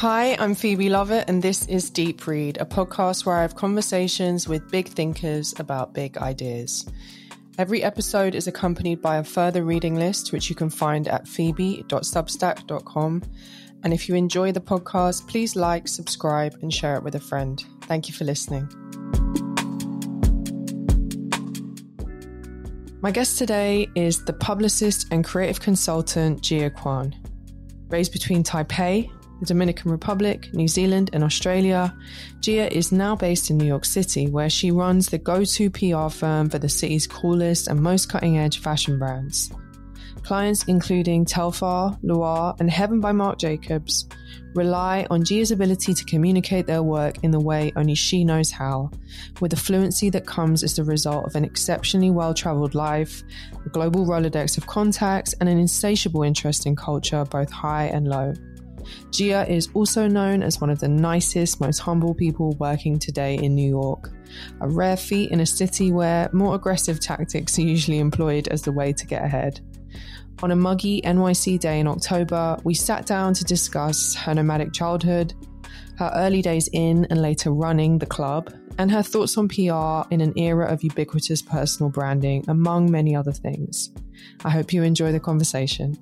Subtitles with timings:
[0.00, 4.48] Hi, I'm Phoebe Lovatt, and this is Deep Read, a podcast where I have conversations
[4.48, 6.88] with big thinkers about big ideas.
[7.58, 13.22] Every episode is accompanied by a further reading list, which you can find at phoebe.substack.com.
[13.84, 17.62] And if you enjoy the podcast, please like, subscribe, and share it with a friend.
[17.82, 18.70] Thank you for listening.
[23.02, 27.14] My guest today is the publicist and creative consultant Gia Kuan.
[27.90, 31.94] Raised between Taipei, the Dominican Republic, New Zealand, and Australia,
[32.40, 36.08] Gia is now based in New York City, where she runs the go to PR
[36.08, 39.50] firm for the city's coolest and most cutting edge fashion brands.
[40.22, 44.06] Clients including Telfar, Luar, and Heaven by Marc Jacobs
[44.54, 48.90] rely on Gia's ability to communicate their work in the way only she knows how,
[49.40, 53.22] with the fluency that comes as the result of an exceptionally well traveled life,
[53.64, 58.34] a global Rolodex of contacts, and an insatiable interest in culture, both high and low.
[59.10, 63.54] Gia is also known as one of the nicest, most humble people working today in
[63.54, 64.10] New York,
[64.60, 68.72] a rare feat in a city where more aggressive tactics are usually employed as the
[68.72, 69.60] way to get ahead.
[70.42, 75.34] On a muggy NYC day in October, we sat down to discuss her nomadic childhood,
[75.98, 80.22] her early days in and later running the club, and her thoughts on PR in
[80.22, 83.92] an era of ubiquitous personal branding, among many other things.
[84.42, 85.98] I hope you enjoy the conversation.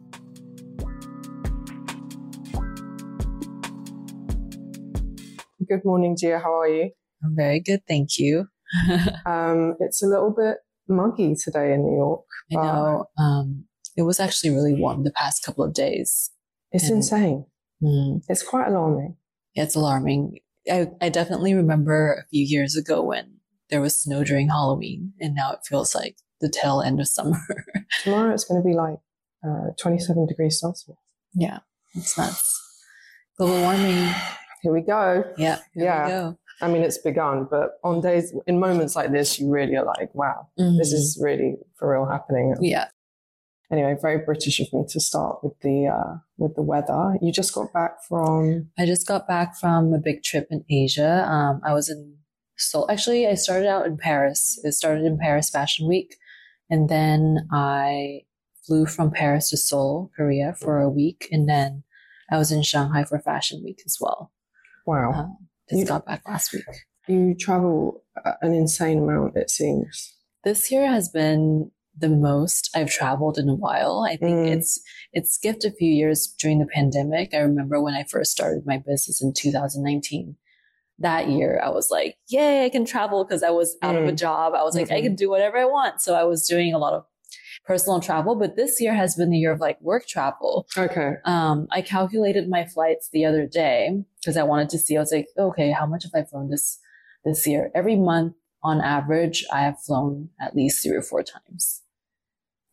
[5.69, 6.39] Good morning, Gia.
[6.39, 6.91] How are you?
[7.23, 8.47] I'm very good, thank you.
[9.27, 12.25] um, it's a little bit muggy today in New York.
[12.53, 13.05] I know.
[13.19, 13.65] Um,
[13.97, 16.31] it was actually really warm the past couple of days.
[16.73, 17.47] It's and, insane.
[17.83, 19.17] Mm, It's quite alarming.
[19.55, 20.39] it's alarming.
[20.71, 23.39] I, I definitely remember a few years ago when
[23.71, 27.41] there was snow during Halloween, and now it feels like the tail end of summer.
[28.05, 28.99] Tomorrow it's going to be like
[29.47, 30.97] uh, 27 degrees Celsius.
[31.35, 31.59] yeah,
[31.95, 32.55] it's nuts.
[33.37, 34.15] Global warming.
[34.63, 35.25] Here we go.
[35.37, 36.05] Yeah, here Yeah.
[36.05, 36.39] we go.
[36.61, 40.13] I mean, it's begun, but on days, in moments like this, you really are like,
[40.15, 40.97] wow, this Mhm.
[40.99, 42.57] is really for real happening.
[42.61, 42.89] yeah.
[43.71, 47.17] Anyway, very British of me to start with the uh, with the weather.
[47.21, 51.27] You just got back from I just got back from a big trip in Asia.
[51.29, 52.17] Um, I was in
[52.57, 52.91] Seoul.
[52.91, 54.59] Actually, I started out in Paris.
[54.65, 56.17] It started in Paris Fashion Week.
[56.71, 58.23] And then I
[58.67, 61.29] flew from Paris to Seoul, Korea for a week.
[61.31, 61.85] And then
[62.31, 64.33] I was in Shanghai for Fashion Week as well.
[64.89, 65.11] Wow.
[65.13, 65.37] Um,
[65.69, 66.65] just You- got back last week.
[67.07, 69.95] You travel uh, an insane amount, it seems.
[70.45, 73.97] This year has been the most I've traveled in a while.
[74.13, 74.53] I think Mm.
[74.57, 74.73] it's
[75.13, 77.35] it's skipped a few years during the pandemic.
[77.35, 80.37] I remember when I first started my business in 2019.
[81.01, 84.13] That year, I was like, "Yay, I can travel!" Because I was out of a
[84.13, 84.17] Mm.
[84.27, 84.53] job.
[84.55, 85.05] I was like, "I Mhm.
[85.07, 87.05] can do whatever I want." So I was doing a lot of
[87.69, 88.35] personal travel.
[88.35, 90.67] But this year has been the year of like work travel.
[90.77, 91.13] Okay.
[91.25, 94.97] Um, I calculated my flights the other day because I wanted to see.
[94.97, 96.81] I was like, okay, how much have I flown this
[97.25, 97.71] this year?
[97.75, 101.83] Every month, on average, I have flown at least three or four times.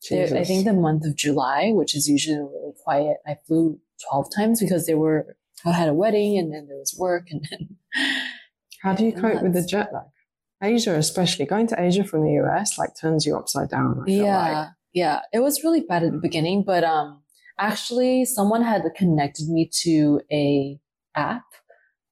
[0.10, 3.80] There- I think the month of July, which is usually really quiet, I flew
[4.10, 5.36] twelve times because there were
[5.66, 7.76] I had a wedding and then there was work and then
[8.84, 10.04] How do you cope with the jet lag?
[10.62, 14.00] Asia, especially going to Asia from the US, like turns you upside down.
[14.02, 14.68] I feel yeah like.
[14.96, 17.22] Yeah it was really bad at the beginning but um
[17.60, 20.80] actually someone had connected me to a
[21.16, 21.44] app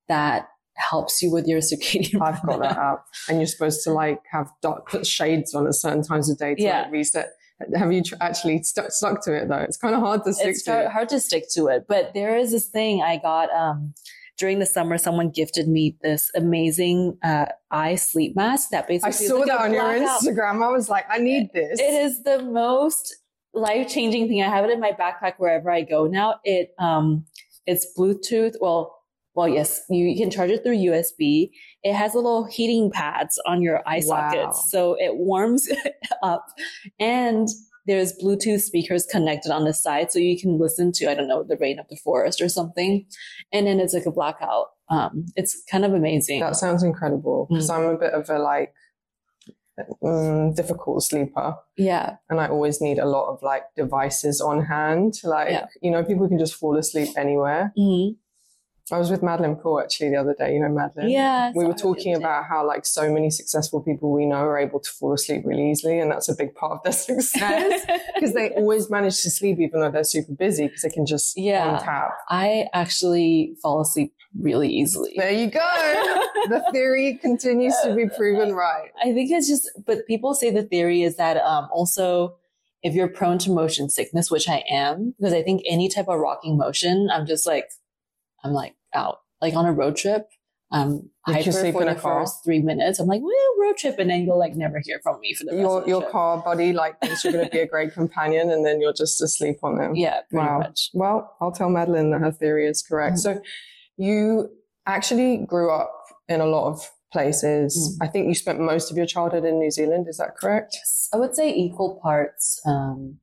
[0.07, 4.19] that helps you with your circadian I've got that app, and you're supposed to like
[4.31, 6.81] have dark, shades on at certain times of day to Yeah.
[6.83, 7.29] like reset.
[7.75, 9.57] Have you tr- actually stuck stuck to it though?
[9.67, 10.71] It's kind of hard to stick it's to.
[10.71, 13.93] hard, hard to stick to it but there is this thing i got um
[14.37, 19.29] during the summer someone gifted me this amazing uh eye sleep mask that basically I
[19.29, 19.83] saw like that on your.
[19.83, 20.63] Instagram.
[20.63, 21.79] I was like, I need this.
[21.79, 23.15] it is the most
[23.55, 27.23] life-changing thing i have it in my backpack wherever i go now it um
[27.67, 28.97] it's bluetooth well
[29.35, 31.49] well yes you, you can charge it through usb
[31.83, 34.31] it has little heating pads on your eye Wow.
[34.31, 35.69] sockets so it warms
[36.23, 36.47] up
[36.99, 37.47] and
[37.85, 41.43] there's bluetooth speakers connected on the side so you can listen to i don't know
[41.43, 43.05] the rain of the forest or something
[43.51, 47.69] and then it's like a blackout um it's kind of amazing That sounds incredible because
[47.69, 47.73] Mm.
[47.75, 48.73] I'm a bit of a like
[50.03, 55.15] um, difficult sleeper, yeah and I always need a lot of like devices on hand.
[55.23, 55.65] Like Yeah.
[55.81, 57.73] you know, people can just fall asleep anywhere.
[57.77, 58.15] Mhm.
[58.91, 60.53] I was with Madeline Poole actually the other day.
[60.53, 61.09] You know Madeline.
[61.09, 64.25] yeah we were her the other talking about how like so many successful people we
[64.25, 66.91] know are able to fall asleep really easily and that's a big part of their
[67.21, 67.85] success
[68.15, 71.37] because they always manage to sleep even though they're super busy because they can just
[71.37, 71.79] Yeah.
[71.81, 75.13] tap I actually fall asleep really easily.
[75.15, 75.59] there you go
[76.49, 80.63] the theory continues to be proven right I think it's just, but people say the
[80.63, 82.35] theory is that um, also
[82.81, 86.19] if you're prone to motion sickness, which I am, because I think any type of
[86.19, 87.69] rocking motion, I'm just like,
[88.43, 90.27] I'm like, out, like on a road trip.
[90.71, 92.21] Um, hyper sleep for in the car?
[92.21, 92.99] first three minutes.
[92.99, 93.31] I'm like, woo,
[93.61, 95.83] road trip, and then you'll like never hear from me for the rest Your of
[95.83, 96.11] the your trip.
[96.11, 99.21] car buddy like thinks you're going to be a great companion, and then you're just
[99.21, 99.95] asleep on them.
[99.95, 100.57] Yeah, pretty Wow.
[100.59, 100.89] much.
[100.95, 103.17] Well, I'll tell Madeline that her theory is correct.
[103.17, 103.19] Mm.
[103.19, 103.41] So
[103.97, 104.49] you
[104.87, 105.93] actually grew up
[106.27, 107.95] in a lot of places.
[108.01, 108.05] Mm.
[108.05, 110.07] I think you spent most of your childhood in New Zealand.
[110.09, 110.73] Is that correct?
[110.73, 113.19] Yes, I would say equal parts um,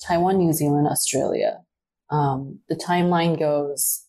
[0.00, 1.62] Taiwan, New Zealand, Australia.
[2.10, 4.04] Um, the timeline goes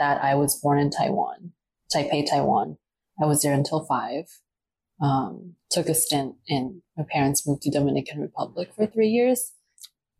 [0.00, 1.52] that I was born in Taiwan,
[1.94, 2.78] Taipei, Taiwan.
[3.22, 4.24] I was there until five.
[5.00, 9.52] Um, took a stint and my parents moved to Dominican Republic for three years.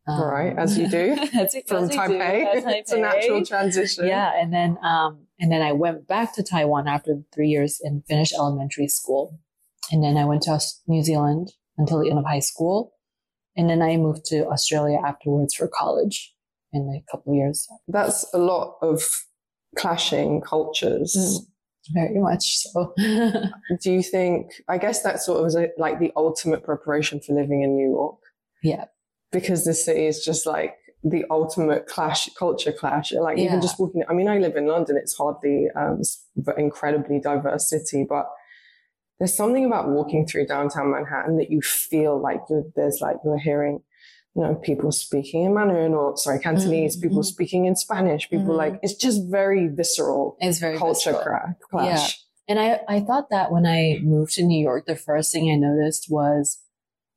[0.07, 1.13] Um, right, as you do.
[1.35, 2.45] as From as you do, Taipei,
[2.79, 4.07] it's a natural transition.
[4.07, 8.05] Yeah, and then um, and then I went back to Taiwan after three years and
[8.07, 9.39] finished elementary school,
[9.93, 12.95] and then I went to New Zealand until the end of high school,
[13.57, 16.35] and then I moved to Australia afterwards for college
[16.73, 17.69] in a couple of years.
[17.87, 19.03] That's a lot of
[19.77, 21.17] clashing cultures.
[21.17, 21.47] Mm.
[21.93, 22.93] Very much so.
[23.83, 24.53] Do you think?
[24.69, 27.91] I guess that sort of is a, like the ultimate preparation for living in New
[27.91, 28.19] York.
[28.63, 28.85] yeah,
[29.33, 33.13] because the city is just like the ultimate clash, culture clash.
[33.13, 33.45] Like Yeah.
[33.45, 34.99] even just walking, I mean, I live in London.
[34.99, 36.03] It's hardly um,
[36.59, 38.27] incredibly diverse city, but
[39.19, 43.39] there's something about walking through downtown Manhattan that you feel like you're, there's like you're
[43.39, 43.81] hearing,
[44.37, 48.55] you know, people speaking in Mandarin or sorry, Cantonese, Mhm, people speaking in Spanish, people
[48.55, 48.59] Mhm.
[48.59, 51.55] like, it's just very visceral it's very culture visceral.
[51.69, 52.25] clash.
[52.49, 55.57] And I, I thought that when I moved to New York, the first thing I
[55.57, 56.59] noticed was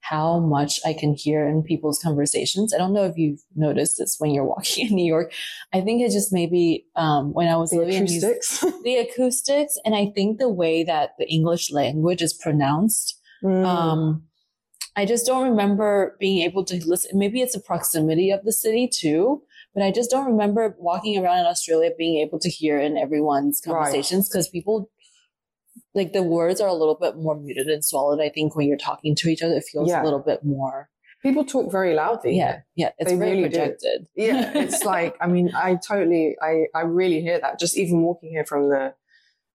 [0.01, 2.73] how much I can hear in people's conversations.
[2.73, 5.31] I don't know if you've noticed this when you're walking in New York.
[5.71, 8.59] I think it just maybe um, when I was The living in New acoustics.
[8.83, 13.17] the acoustics, and I think the way that the English language is pronounced.
[13.43, 13.65] Mm.
[13.65, 14.23] Um,
[14.95, 17.17] I just don't remember being able to listen.
[17.17, 19.41] Maybe it's the proximity of the city too,
[19.73, 23.59] but I just don't remember walking around in Australia being able to hear in everyone's
[23.59, 24.89] conversations because people,
[25.95, 28.21] like the words are a little bit more muted and swallowed.
[28.21, 30.03] I think when you're talking to each other, it feels Yeah.
[30.03, 30.89] a little bit more.
[31.23, 32.35] people talk very loudly.
[32.37, 33.75] Yeah, yeah, it's They very really do.
[34.15, 38.29] yeah it's like i mean i totally i i really hear that just even walking
[38.31, 38.93] here from the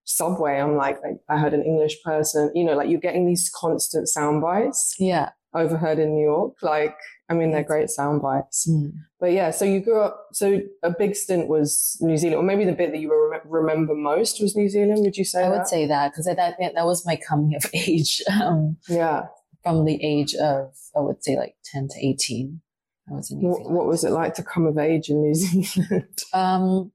[0.09, 3.49] subway i'm like i, I heard an english person you know like you're getting these
[3.53, 5.29] constant sound bites yeah.
[5.53, 6.95] overheard in new york like
[7.29, 8.91] i mean they're great sound bites Mm.
[9.19, 12.65] but yeah so you grew up so a big stint was new zealand or maybe
[12.65, 15.57] the bit that you rem- remember most was new zealand would you say I that?
[15.57, 18.21] would say that because that that was my coming of age.
[18.31, 19.27] Um, yeah
[19.63, 22.61] from the age of I would say like ten to eighteen.
[23.11, 23.75] I was in New what, Zealand.
[23.75, 26.91] what was it like to come of age in new zealand Um,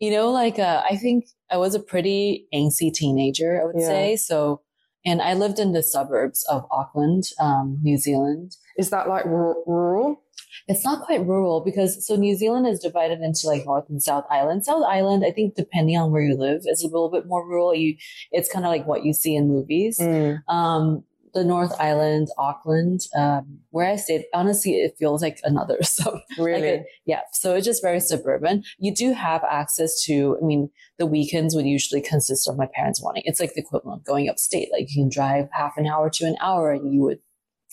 [0.00, 3.60] you know, like uh, I think I was a pretty angsty teenager.
[3.60, 3.86] I would Yeah.
[3.86, 4.60] say so,
[5.04, 8.56] and I lived in the suburbs of Auckland, um, New Zealand.
[8.76, 10.22] is that like ru- rural
[10.68, 14.24] It's not quite rural because so New Zealand is divided into like North and South
[14.30, 14.64] Island.
[14.64, 17.74] South Island, I think, depending on where you live, is a little bit more rural.
[17.74, 17.96] You,
[18.32, 19.98] it's kind of like what you see in movies.
[19.98, 20.42] Mm.
[20.48, 21.04] Um,
[21.34, 26.20] the North Island, Auckland, um, where I stayed, honestly, it feels like another sub.
[26.38, 27.20] really Like a- yeah.
[27.32, 28.64] So it's just very suburban.
[28.78, 33.02] You do have access to, I mean, the weekends would usually consist of my parents
[33.02, 34.68] wanting, it's like the equivalent of going upstate.
[34.72, 37.18] Like you can drive half an hour to an hour and you would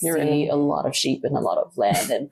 [0.00, 0.50] You're see in.
[0.50, 2.28] a lot of sheep and a lot of land and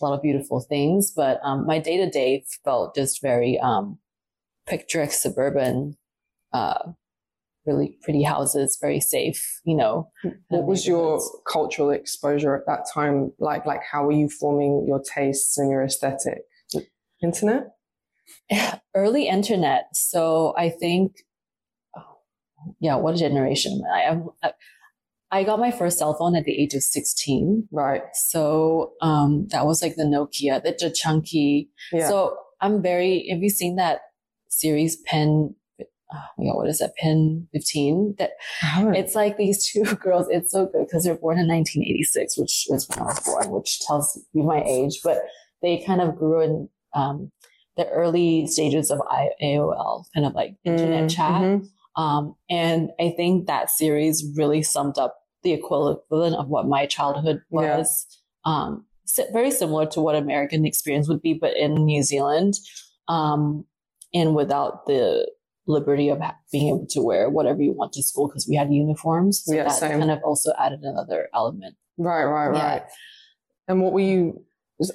[0.00, 1.10] a lot of beautiful things.
[1.14, 3.98] But, um, my day to day felt just very, um,
[4.66, 5.96] picturesque suburban,
[6.52, 6.92] uh,
[7.68, 10.10] really pretty houses, very safe, you know.
[10.48, 11.20] What was your
[11.50, 13.66] cultural exposure at that time like?
[13.66, 16.40] Like, how were you forming your tastes and your aesthetic?
[17.22, 17.68] Internet?
[18.94, 19.88] early internet.
[19.92, 21.16] So I think,
[21.96, 22.18] oh,
[22.80, 23.82] yeah, what a generation?
[23.92, 24.28] I am.
[24.42, 24.52] I,
[25.30, 27.68] I got my first cell phone at the age of 16.
[27.70, 28.02] Right.
[28.14, 31.68] So um, that was like the Nokia, the, the chunky.
[31.92, 32.08] Yeah.
[32.08, 34.00] So I'm very, have you seen that
[34.48, 35.54] series Pen?
[36.12, 36.94] Oh my God, what is that?
[36.96, 38.14] Pen 15?
[38.18, 38.94] That haven't.
[38.94, 40.26] it's like these two girls.
[40.30, 43.80] It's so good because they're born in 1986, which was when I was born, which
[43.80, 45.00] tells you my age.
[45.04, 45.18] But
[45.62, 47.30] they kind of grew in um,
[47.76, 51.42] the early stages of I- AOL, kind of like internet Mm, chat.
[51.42, 51.66] mhm.
[51.96, 57.42] Um, and I think that series really summed up the equivalent of what my childhood
[57.50, 57.78] Yeah.
[57.78, 58.06] was.
[58.44, 58.86] Um,
[59.32, 62.54] very similar to what American experience would be, but in New Zealand,
[63.08, 63.64] um,
[64.14, 65.30] and without the
[65.68, 66.20] liberty of
[66.50, 69.42] being able to wear whatever you want to school because we had uniforms.
[69.44, 69.98] So Yeah, that same.
[70.00, 71.76] kind of also added another element.
[71.98, 72.64] Right, right, Yeah.
[72.72, 72.82] right.
[73.68, 74.44] And what were you?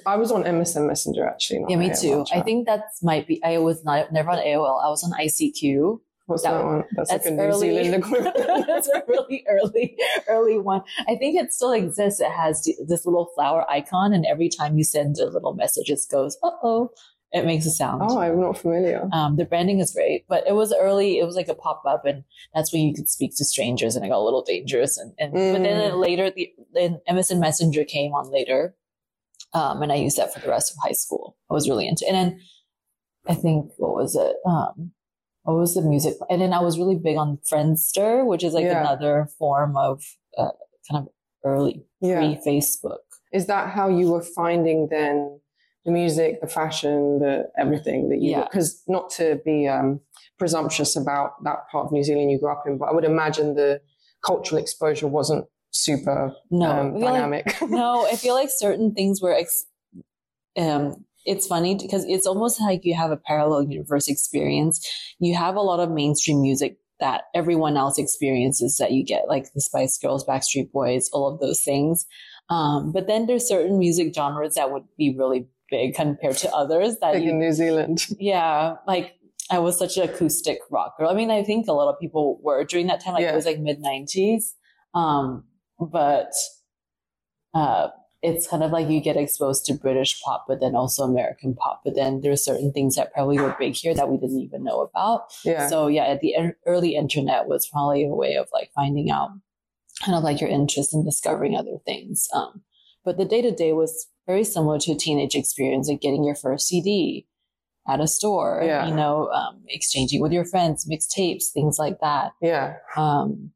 [0.06, 1.64] I was on MSN Messenger actually.
[1.68, 2.24] Yeah, me AOL too.
[2.34, 3.42] I think that's might be.
[3.44, 4.82] I was not never on AOL.
[4.84, 6.00] I was on ICQ.
[6.26, 6.84] What's that that, one-?
[6.96, 7.68] That's, That's like a New early.
[7.84, 8.34] Zealand equivalent.
[8.66, 9.94] that's a really early,
[10.26, 10.80] early one.
[11.06, 12.18] I think it still exists.
[12.18, 16.00] It has this little flower icon, and every time you send a little message, it
[16.10, 16.90] goes, "Uh oh,"
[17.36, 18.00] It makes a sound.
[18.04, 19.08] Oh, I'm not familiar.
[19.12, 21.18] Um, the branding is great, but it was early.
[21.18, 22.22] It was like a pop up, and
[22.54, 24.96] that's when you could speak to strangers, and it got a little dangerous.
[24.96, 26.00] And, and but then Mm.
[26.00, 28.76] later, the then MSN Messenger came on later,
[29.52, 31.36] um, and I used that for the rest of high school.
[31.50, 32.40] I was really into, and then
[33.26, 34.36] I think what was it?
[34.46, 34.92] Um,
[35.42, 36.14] what was the music?
[36.30, 38.78] And then I was really big on Friendster, which is like Yeah.
[38.80, 40.04] another form of
[40.38, 40.52] uh,
[40.88, 41.08] kind of
[41.44, 42.18] early Yeah.
[42.20, 42.98] pre Facebook.
[43.32, 45.40] Is that how you were finding then
[45.84, 48.32] the music, the fashion, the everything that you?
[48.32, 48.44] Yeah.
[48.44, 50.00] Because not to be um,
[50.38, 53.54] presumptuous about that part of New Zealand you grew up in, but I would imagine
[53.54, 53.80] the
[54.24, 57.56] cultural exposure wasn't super No, um, feel like- dynamic.
[57.68, 59.34] no, I feel like certain things were.
[59.34, 59.66] Ex-
[60.56, 64.86] um, it's funny because it's almost like you have a parallel universe experience.
[65.18, 69.52] You have a lot of mainstream music that everyone else experiences that you get, like
[69.54, 72.06] the Spice Girls, Backstreet Boys, all of those things.
[72.50, 76.92] Um, but then there's certain music genres that would be really big compared to others
[77.02, 77.98] that you in New Zealand.
[78.32, 79.06] yeah, like
[79.50, 81.08] I was such an acoustic rock girl.
[81.10, 83.32] I mean, I think a lot of people were during that time, like Yeah.
[83.32, 84.54] it was like mid nineties.
[85.02, 85.44] Um,
[85.98, 86.32] but
[87.52, 87.88] uh,
[88.22, 91.82] it's kind of like you get exposed to British pop, but then also American pop.
[91.84, 94.80] But then there's certain things that probably were big here that we didn't even know
[94.80, 95.20] about.
[95.44, 95.66] Yeah.
[95.68, 96.34] So yeah, at the
[96.66, 99.30] early internet was probably a way of like finding out
[100.04, 102.28] kind of like your interest in discovering other things.
[102.32, 102.62] Um,
[103.04, 106.34] but the day to day was very similar to a teenage experience, of getting your
[106.34, 107.26] first CD
[107.86, 108.86] at a store, Yeah.
[108.88, 112.32] you know, um, exchanging with your friends, mixtapes, things like that.
[112.40, 112.76] yeah.
[112.96, 113.52] Um,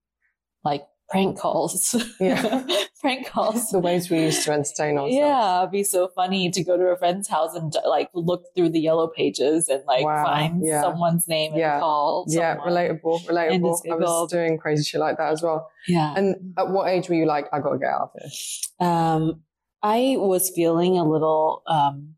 [0.65, 1.95] like prank calls.
[2.21, 2.67] Yeah.
[3.01, 3.71] prank calls.
[3.71, 5.15] The ways we used to entertain ourselves.
[5.15, 8.71] Yeah, it'd be so funny to go to a friend's house and like look through
[8.71, 10.83] the yellow pages and like Wow, find yeah.
[10.83, 11.81] someone's name and Yeah.
[11.81, 12.25] call.
[12.29, 13.81] Yeah, relatable, relatable.
[13.91, 15.71] I was doing crazy shit like that as well.
[15.87, 16.15] Yeah.
[16.17, 18.87] And at what age were you like, I gotta get out of here?
[18.87, 19.43] Um,
[19.83, 22.15] I was feeling a little um,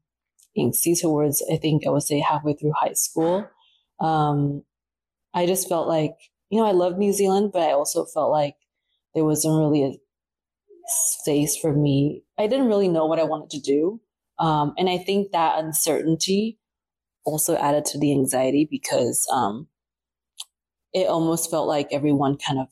[0.59, 3.47] angsty towards, I think I would say halfway through high school.
[4.01, 4.63] Um,
[5.35, 6.15] I just felt like,
[6.49, 8.57] you know, I love New Zealand, but I also felt like
[9.15, 9.93] there wasn't really a
[10.87, 12.23] space for me.
[12.39, 14.01] I didn't really know what I wanted to do.
[14.39, 16.59] Um, and I think that uncertainty
[17.25, 19.69] also added to the anxiety because um,
[20.93, 22.69] it almost felt like everyone kind of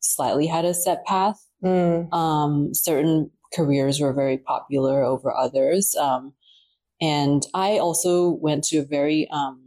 [0.00, 2.12] slightly had a set path Mm.
[2.12, 5.94] um, certain careers were very popular over others.
[5.94, 6.32] Um,
[7.00, 9.59] and I also went to a very um,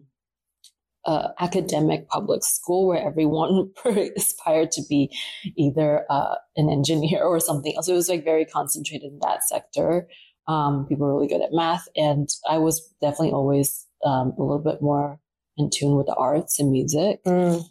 [1.05, 3.72] uh, academic public school where everyone
[4.17, 5.15] aspired to be
[5.57, 7.88] either uh, an engineer or something else.
[7.88, 10.07] It was like very concentrated in that sector.
[10.48, 14.60] Um, people were really good at math, and I was definitely always um, a little
[14.60, 15.19] bit more
[15.57, 17.24] in tune with the arts and music.
[17.25, 17.63] Mm.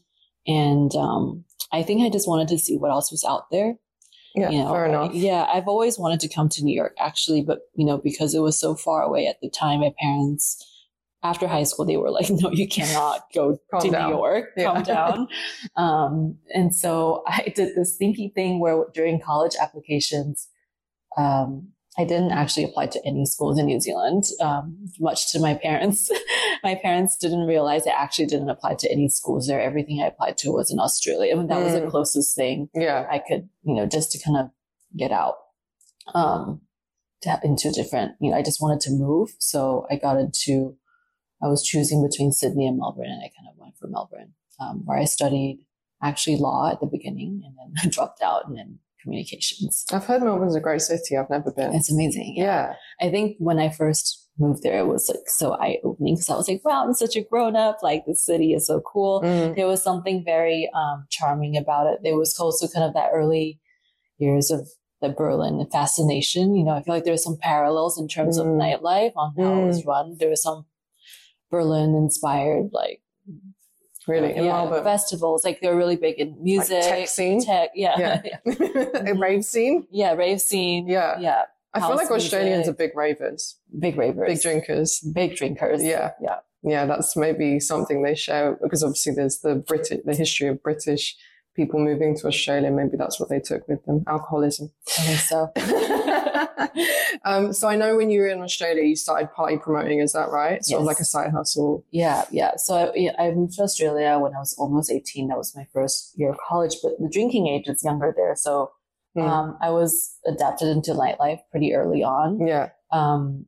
[0.46, 3.74] And um, I think I just wanted to see what else was out there
[4.34, 5.14] Yeah, you know, fair enough.
[5.14, 8.40] Yeah, I've always wanted to come to New York actually, but you know, because it
[8.40, 10.64] was so far away at the time, my parents
[11.22, 14.10] after high school they were like, "No, you cannot go to down.
[14.10, 14.50] New York.
[14.56, 14.72] Yeah.
[14.72, 15.28] Calm down."
[15.76, 20.48] um, and so I did this thinky thing where during college applications,
[21.16, 25.54] um, I didn't actually apply to any schools in New Zealand, um, much to my
[25.54, 26.10] parents.
[26.64, 29.60] my parents didn't realize I actually didn't apply to any schools there.
[29.60, 31.34] Everything I applied to was in Australia.
[31.34, 31.90] I mean, that was the Mm.
[31.90, 33.06] closest thing Yeah.
[33.10, 34.50] I could, you know, just to kind of
[34.96, 35.34] get out
[36.14, 36.62] um,
[37.22, 39.34] to, into a different, you know, I just wanted to move.
[39.38, 40.76] So I got into,
[41.42, 44.82] I was choosing between Sydney and Melbourne, and I kind of went for Melbourne, um,
[44.84, 45.60] where I studied
[46.02, 49.84] actually law at the beginning and then I dropped out and then communications.
[49.92, 51.16] I've heard Melbourne's a great city.
[51.16, 51.74] I've never been.
[51.74, 52.34] It's amazing.
[52.36, 52.74] yeah.
[53.00, 56.36] I think when I first moved there, it was like so eye opening because I
[56.36, 57.78] was like, wow, I'm such a grown up.
[57.82, 59.20] Like the city is so cool.
[59.22, 59.54] Mm.
[59.56, 62.00] There was something very um, charming about it.
[62.02, 63.60] There was also kind of that early
[64.18, 64.68] years of
[65.00, 66.54] the Berlin fascination.
[66.54, 68.58] You know, I feel like there's some parallels in terms of Mm.
[68.60, 70.16] nightlife on how it was run.
[70.18, 70.64] There was some
[71.52, 73.00] Berlin inspired, like,
[74.08, 75.44] Really, in yeah, festivals.
[75.44, 77.40] Like they're really big in music, tech scene?
[77.40, 78.22] tech, yeah, Yeah.
[78.44, 79.40] yeah, rave mm-hmm.
[79.42, 79.86] scene.
[79.92, 81.20] Yeah, rave scene, Yeah.
[81.20, 81.42] yeah,
[81.72, 82.74] I feel like Australians music.
[82.74, 85.00] are big ravers, big ravers, big drinkers.
[85.00, 86.12] big drinkers, Yeah.
[86.20, 86.38] yeah.
[86.64, 91.16] Yeah, that's maybe something they share because obviously there's the British, the history of British
[91.56, 92.70] people moving to Australia.
[92.70, 94.70] Maybe that's what they took with them, alcoholism.
[94.98, 95.52] I think so.
[97.24, 100.00] um, so I know when you were in Australia, you started party promoting.
[100.00, 100.64] Is that right?
[100.64, 101.84] Sort of like a side hustle.
[101.90, 102.56] Yeah, yeah.
[102.56, 105.28] So I, yeah, I moved to Australia when I was almost 18.
[105.28, 108.34] That was my first year of college, but the drinking age is younger there.
[108.36, 108.70] So
[109.14, 109.20] Hmm.
[109.20, 112.70] um, I was adapted into nightlife pretty early on, Yeah.
[112.90, 113.44] um,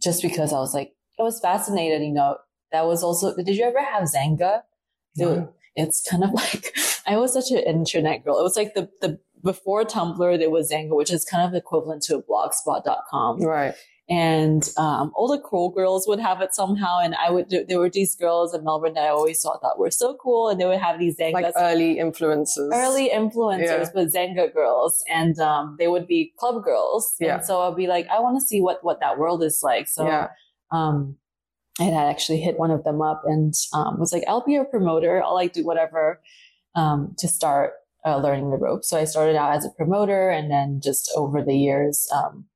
[0.00, 2.36] just because I was like, I was fascinated, you know.
[2.70, 4.62] That was also, did you ever have Xanga?
[5.16, 8.38] Dude, It's kind of like, I was such an internet girl.
[8.38, 12.02] It was like the, the, before Tumblr, there was Xanga, which is kind of equivalent
[12.04, 13.40] to a blogspot.com.
[13.42, 13.74] Right.
[14.08, 16.98] and um, all the cool girls would have it somehow.
[17.00, 19.78] And I would, do, there were these girls in Melbourne that I always thought that
[19.78, 21.32] were so cool, and they would have these Xangas.
[21.32, 22.70] Like early influencers.
[22.72, 23.90] Early influencers, Yeah.
[23.94, 27.14] but Xanga girls, and um, they would be club girls.
[27.20, 27.36] Yeah.
[27.36, 29.88] And so I'll be like, I want to see what what that world is like.
[29.88, 30.28] So yeah.
[30.72, 31.16] um,
[31.80, 34.66] and I actually hit one of them up and um, was like, I'll be your
[34.66, 35.22] promoter.
[35.22, 36.20] I'll like do whatever
[36.74, 37.72] um, to start
[38.04, 38.88] uh, learning the ropes.
[38.88, 42.46] So I started out as a promoter, and then just over the years, um,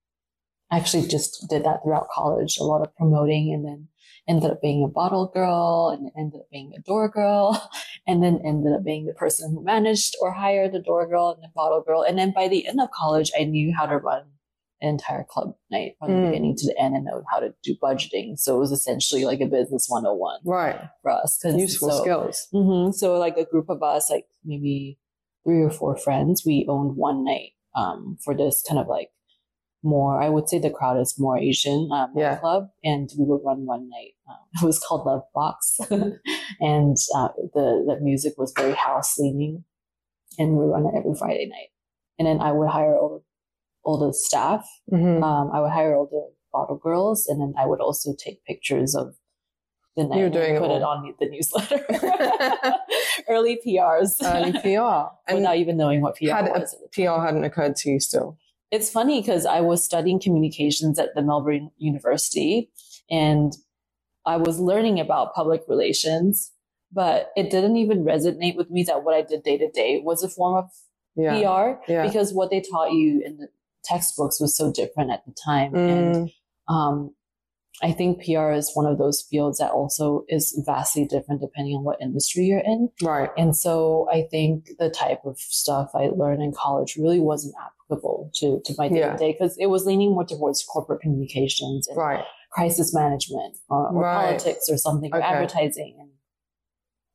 [0.71, 3.89] I actually just did that throughout college, a lot of promoting, and then
[4.29, 7.71] ended up being a bottle girl, and ended up being a door girl,
[8.07, 11.43] and then ended up being the person who managed or hired the door girl and
[11.43, 12.03] the bottle girl.
[12.03, 14.25] And then by the end of college, I knew how to run
[14.83, 16.23] an entire club night from the Mm.
[16.31, 18.39] beginning to the end and know how to do budgeting.
[18.39, 20.81] So it was essentially like a business 101 Right.
[21.03, 21.41] for us.
[21.45, 22.49] Useful so, skills.
[22.53, 24.99] hmm So like a group of us, like maybe
[25.47, 29.11] three or four friends, we owned one night um, for this kind of like
[29.85, 32.37] more, I would say the crowd is more Asian um, Yeah.
[32.37, 32.71] club.
[32.83, 34.15] And we would run one night.
[34.29, 35.79] Um, it was called Love Box.
[36.61, 39.63] and uh, the, the music was very house leaning.
[40.39, 41.69] And we run it every Friday night.
[42.19, 43.23] And then I would hire all the,
[43.85, 45.23] all the staff Mhm.
[45.23, 48.97] um, I would hire all the bottle girls, and then I would also take pictures
[48.97, 49.15] of
[49.97, 50.99] the night and doing it put it all.
[50.99, 51.85] on the, newsletter.
[53.29, 55.11] Early PRs, Early PR.
[55.29, 56.75] And without even knowing what PR had was.
[56.93, 58.39] PR hadn't occurred to you still.
[58.71, 62.71] It's funny because I was studying communications at the Melbourne University,
[63.11, 63.53] and
[64.25, 66.53] I was learning about public relations,
[66.93, 70.23] but it didn't even resonate with me that what I did day to day was
[70.25, 70.71] a form of
[71.15, 71.33] Yeah.
[71.41, 72.03] PR Yeah.
[72.07, 73.49] because what they taught you in the
[73.85, 75.75] textbooks was so different at the time.
[75.77, 76.33] And Mm,
[76.69, 77.15] um,
[77.83, 81.85] I think PR is one of those fields that also is vastly different depending on
[81.85, 82.89] what industry you're in.
[83.03, 83.31] right.
[83.37, 88.31] And so I think the type of stuff I learned in college really wasn't applicable
[88.37, 91.97] to, to my day to day because it was leaning more towards corporate communications and
[91.99, 92.25] Right.
[92.51, 94.25] crisis management or, or Right.
[94.29, 95.97] politics or something or advertising.
[96.01, 96.11] And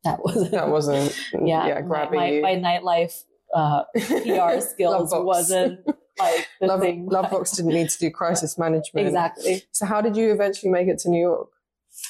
[0.04, 3.15] that wasn't, That wasn't, yeah, yeah, my, grabbing my, my nightlife
[3.56, 5.80] uh, PR skills wasn't
[6.19, 7.08] like Love, thing.
[7.10, 9.08] Lovebox didn't need to do crisis management.
[9.08, 9.63] Exactly.
[9.71, 11.50] So how did you eventually make it to New York?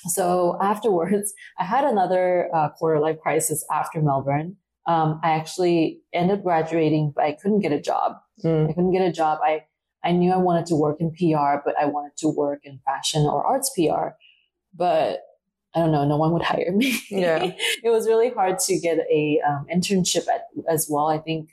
[0.08, 4.58] So afterwards, I had another uh, quarter life crisis after Melbourne.
[4.88, 8.14] Um, I actually ended up graduating, but I couldn't get a job.
[8.44, 9.40] I Mm, couldn't get a job.
[9.44, 9.66] I,
[10.04, 13.22] I knew I wanted to work in PR, but I wanted to work in fashion
[13.28, 14.10] or arts PR.
[14.74, 15.22] But
[15.76, 17.00] I don't know, no one would hire me.
[17.12, 17.52] Yeah.
[17.84, 21.08] it was really hard to get a um, internship at, as well.
[21.08, 21.52] I think,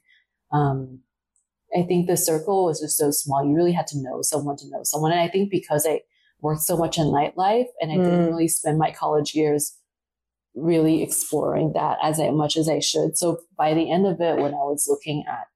[0.50, 1.00] um,
[1.76, 3.44] I think the circle was just so small.
[3.44, 5.12] You really had to know someone to know someone.
[5.12, 6.00] And I think because I
[6.40, 8.28] worked so much in nightlife and I didn't Mm.
[8.28, 9.76] really spend my college years
[10.54, 13.16] really exploring that as much as I should.
[13.16, 15.46] So by the end of it, when I was looking at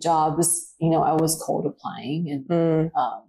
[0.00, 3.22] jobs, you know, I was cold applying and mm, um,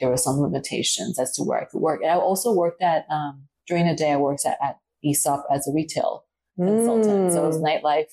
[0.00, 2.00] there were some limitations as to where I could work.
[2.02, 5.68] And I also worked at, um, during the day, I worked at, at Aesop as
[5.68, 6.24] a retail
[6.56, 7.32] consultant.
[7.32, 7.82] So it was mm.
[7.82, 8.12] nightlife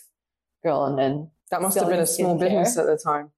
[0.63, 0.85] girl.
[0.85, 3.31] And then That must have been a small business at the time.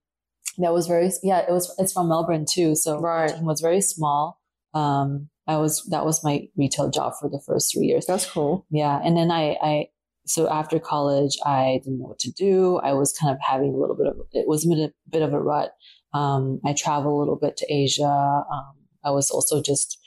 [0.57, 2.75] That was very, yeah, it was, it's from Melbourne too.
[2.75, 3.29] So Right.
[3.29, 4.39] team was very small.
[4.73, 8.05] Um, I was, that was my retail job for the first three years.
[8.05, 8.65] That's cool.
[8.69, 8.99] Yeah.
[9.03, 9.87] And then I, I,
[10.25, 12.77] so after college, I didn't know what to do.
[12.77, 15.21] I was kind of having a little bit of, it was a bit, a bit
[15.21, 15.71] of a rut.
[16.13, 18.03] Um, I traveled a little bit to Asia.
[18.03, 19.99] Um, I was also just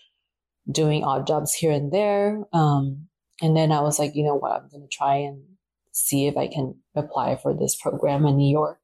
[0.70, 2.44] doing odd jobs here and there.
[2.52, 3.09] Um,
[3.42, 4.52] and then I was like, you know what?
[4.52, 5.42] I'm going to try and
[5.92, 8.78] see if I can apply for this program in New York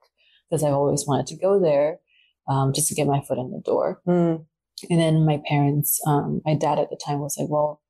[0.53, 1.99] because I've always wanted to go there,
[2.47, 4.03] um, just to get my foot in the door.
[4.07, 4.45] Mm,
[4.91, 7.81] And then my parents, um, my dad at the time was like, well,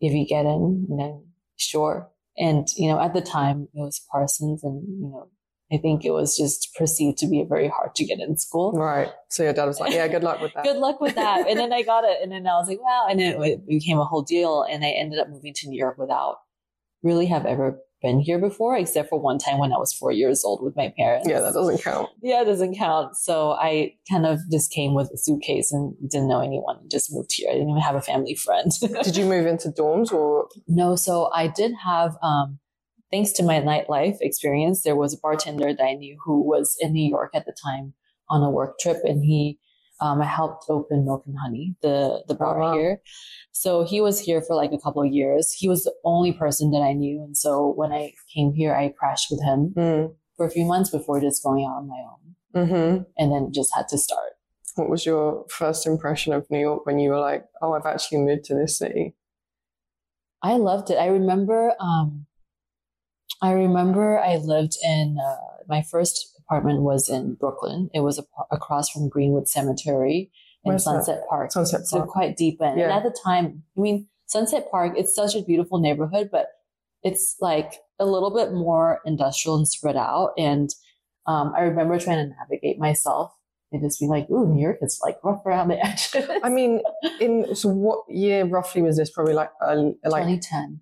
[0.00, 2.10] if you get in, then sure.
[2.38, 5.28] And, you know, at the time it was Parsons and, you know,
[5.72, 8.72] I think it was just perceived to be very hard to get in school.
[8.72, 9.08] right.
[9.28, 10.64] So your dad was like, yeah, good luck with that.
[10.64, 11.46] Good luck with that.
[11.48, 12.18] and then I got it.
[12.22, 13.06] And then I was like, wow.
[13.10, 14.62] And then it became a whole deal.
[14.62, 16.36] And I ended up moving to New York without
[17.02, 20.44] really have ever been here before, except for one time when I was four years
[20.44, 21.26] old with my parents.
[21.26, 22.10] Yeah, that doesn't count.
[22.22, 23.16] Yeah, it doesn't count.
[23.16, 27.12] So I kind of just came with a suitcase and didn't know anyone and just
[27.12, 27.48] moved here.
[27.50, 28.70] I didn't even have a family friend.
[29.02, 30.48] Did you move into dorms or?
[30.68, 32.58] no, so I did have, um,
[33.10, 36.92] thanks to my nightlife experience, there was a bartender that I knew who was in
[36.92, 37.94] New York at the time
[38.28, 39.58] on a work trip and he,
[40.04, 42.74] um, I helped open Milk and Honey, the, the bar wow.
[42.74, 43.00] here.
[43.52, 45.52] So he was here for like a couple of years.
[45.52, 47.22] He was the only person that I knew.
[47.22, 50.90] And so when I came here, I crashed with him Mm, for a few months
[50.90, 54.32] before just going out on my own hmm and then just had to start.
[54.76, 58.18] What was your first impression of New York when you were like, oh, I've actually
[58.18, 59.14] moved to this city?
[60.42, 60.96] I loved it.
[60.96, 62.26] I remember, um,
[63.40, 65.36] I remember I lived in, uh,
[65.68, 67.90] my first apartment was in Brooklyn.
[67.94, 70.30] It was across from Greenwood Cemetery.
[70.64, 71.04] in Where's that?
[71.04, 71.52] Sunset Park.
[71.52, 72.10] Sunset So Park.
[72.10, 72.78] quite deep in.
[72.78, 76.48] And at the time, I mean, Sunset Park, it's such a beautiful neighborhood, but
[77.02, 80.32] it's like a little bit more industrial and spread out.
[80.38, 80.70] And
[81.26, 83.32] um, I remember trying to navigate myself
[83.72, 86.26] and just being like, ooh, New York is like rough around the edges.
[86.42, 86.80] I mean,
[87.20, 89.10] in so what year roughly was this?
[89.10, 90.80] Probably like uh, like 2010.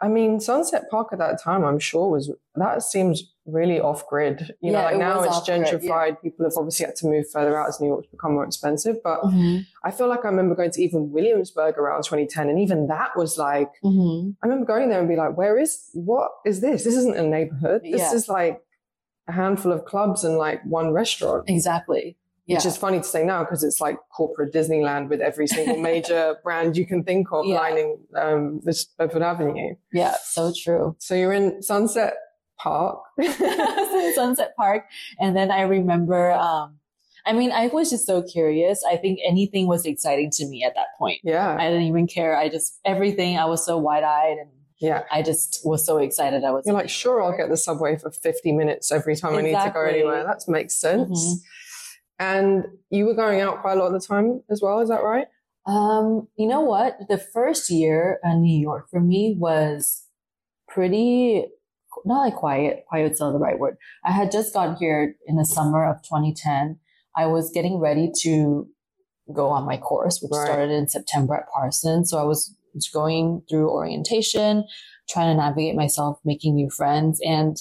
[0.00, 4.54] I mean, Sunset Park at that time, I'm sure was that seems really off grid.
[4.60, 6.20] You know, like it now it's gentrified.
[6.22, 8.96] People have obviously had to move further out as New York's become more expensive.
[9.02, 9.64] But Mhm.
[9.84, 13.38] I feel like I remember going to even Williamsburg around 2010, and even that was
[13.38, 14.36] like Mhm.
[14.42, 16.84] I remember going there and be like, "Where is what is this?
[16.84, 17.82] This isn't a neighborhood.
[17.82, 18.14] This Yeah.
[18.14, 18.62] is like
[19.26, 22.16] a handful of clubs and like one restaurant." Exactly.
[22.46, 22.56] Yeah.
[22.56, 26.36] Which is funny to say now because it's like corporate Disneyland with every single major
[26.42, 27.56] brand you can think of Yeah.
[27.60, 29.74] lining um, this Bedford Avenue.
[29.92, 30.96] yeah, so true.
[30.98, 32.14] So you're in Sunset
[32.58, 33.00] Park.
[34.14, 34.84] Sunset Park.
[35.20, 36.78] And then I remember, um,
[37.26, 38.82] I mean, I was just so curious.
[38.88, 41.20] I think anything was exciting to me at that point.
[41.22, 41.56] yeah.
[41.58, 42.36] I didn't even care.
[42.36, 45.02] I just, everything, I was so wide eyed and yeah.
[45.10, 46.44] I just was so excited.
[46.44, 49.42] I was You're like, sure, I'll get the subway for 50 minutes every time I
[49.42, 50.24] need to go anywhere.
[50.24, 51.10] That makes sense.
[51.20, 51.34] Mhm.
[52.20, 55.02] And you were going out quite a lot of the time as well, is that
[55.02, 55.26] right?
[55.66, 56.96] Um, you know what?
[57.08, 60.04] The first year in New York for me was
[60.66, 61.46] pretty
[62.04, 62.84] not like quiet.
[62.88, 63.76] Quiet's not the right word.
[64.04, 66.78] I had just gotten here in the summer of 2010.
[67.16, 68.68] I was getting ready to
[69.34, 70.46] go on my course, which Right.
[70.46, 72.10] started in September at Parsons.
[72.10, 72.54] So I was
[72.94, 74.64] going through orientation,
[75.10, 77.20] trying to navigate myself, making new friends.
[77.24, 77.56] And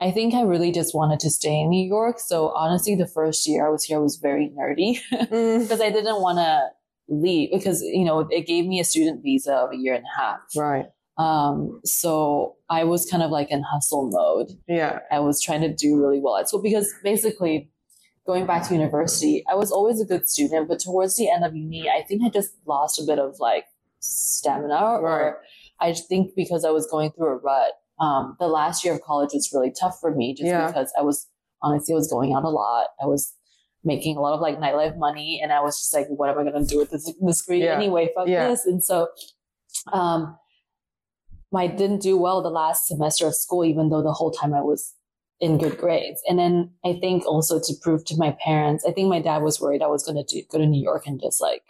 [0.00, 2.18] I think I really just wanted to stay in New York.
[2.20, 5.90] So honestly, the first year I was here, I was very nerdy Mm, because I
[5.90, 6.68] didn't want to
[7.08, 10.20] leave because, you know, it gave me a student visa of a year and a
[10.20, 10.40] half.
[10.56, 10.86] right.
[11.18, 14.56] Um, so I was kind of like in hustle mode.
[14.68, 15.00] Yeah.
[15.10, 17.70] I was trying to do really well at school because basically
[18.26, 21.56] going back to university, I was always a good student, but towards the end of
[21.56, 23.64] uni, I think I just lost a bit of like
[24.00, 25.00] stamina Right.
[25.00, 25.40] or
[25.80, 27.72] I think because I was going through a rut.
[28.00, 30.68] Um, the last year of college was really tough for me just Yeah.
[30.68, 31.26] because I was
[31.62, 32.86] honestly, I was going out a lot.
[33.02, 33.34] I was
[33.82, 36.44] making a lot of like nightlife money and I was just like, what am I
[36.48, 37.74] going to do with this, this degree Yeah.
[37.74, 38.10] anyway?
[38.14, 38.48] Fuck Yeah.
[38.48, 38.64] this.
[38.66, 39.08] And so,
[39.92, 40.36] um,
[41.56, 44.60] I didn't do well the last semester of school, even though the whole time I
[44.60, 44.94] was
[45.40, 46.20] in good grades.
[46.28, 49.60] And then I think also to prove to my parents, I think my dad was
[49.60, 51.62] worried I was going to go to New York and just like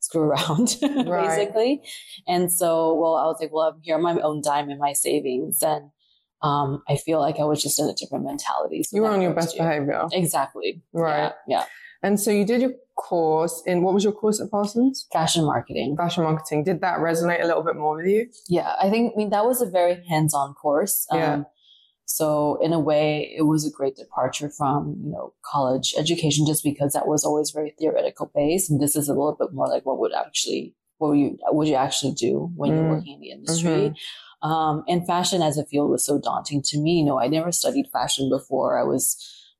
[0.00, 1.28] screw around, Right.
[1.28, 1.82] basically.
[2.28, 4.92] And so, well, I was like, well, I'm here on my own dime and my
[4.92, 5.60] savings.
[5.62, 5.90] And
[6.42, 8.84] um, I feel like I was just in a different mentality.
[8.84, 10.04] So You were on your best year- behavior.
[10.12, 10.82] Exactly.
[10.92, 11.32] Right.
[11.48, 11.58] Yeah.
[11.58, 11.64] yeah.
[12.02, 15.06] And so you did your course in what was your course at Parsons?
[15.12, 15.96] Fashion marketing.
[15.96, 16.64] Fashion marketing.
[16.64, 18.28] Did that resonate a little bit more with you?
[18.48, 21.06] Yeah, I think I mean that was a very hands-on course.
[21.10, 21.42] Um, Yeah.
[22.08, 26.62] So in a way, it was a great departure from you know college education, just
[26.62, 29.84] because that was always very theoretical based, and this is a little bit more like
[29.84, 32.94] what would actually what would you what would you actually do when you're Mm.
[32.96, 33.92] working in the industry.
[34.42, 36.92] Um, and fashion as a field was so daunting to me.
[37.00, 38.78] You know, I never studied fashion before.
[38.78, 39.04] I was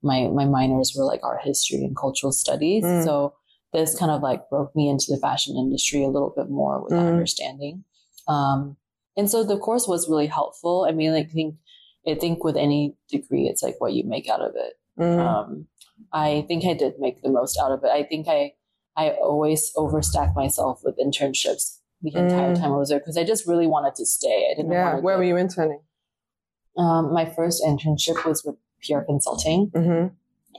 [0.02, 3.04] my my minors were like art history and cultural studies, Mm.
[3.04, 3.34] so
[3.72, 6.90] this kind of like broke me into the fashion industry a little bit more with
[6.90, 7.12] that Mm.
[7.14, 7.84] understanding.
[8.28, 8.76] Um,
[9.16, 10.86] and so the course was really helpful.
[10.88, 11.56] I mean, I think,
[12.06, 14.74] I think with any degree, it's like what you make out of it.
[14.98, 15.18] Mm.
[15.18, 15.66] Um,
[16.12, 17.90] I think I did make the most out of it.
[17.90, 18.52] I think I,
[18.96, 22.58] I always overstacked myself with internships the entire Mm.
[22.60, 24.48] time I was there because I just really wanted to stay.
[24.50, 24.84] I didn't yeah.
[24.84, 25.02] want to.
[25.02, 25.80] Where go- were you interning?
[26.78, 30.06] Um, my first internship was with PR Consulting, Mm-hmm.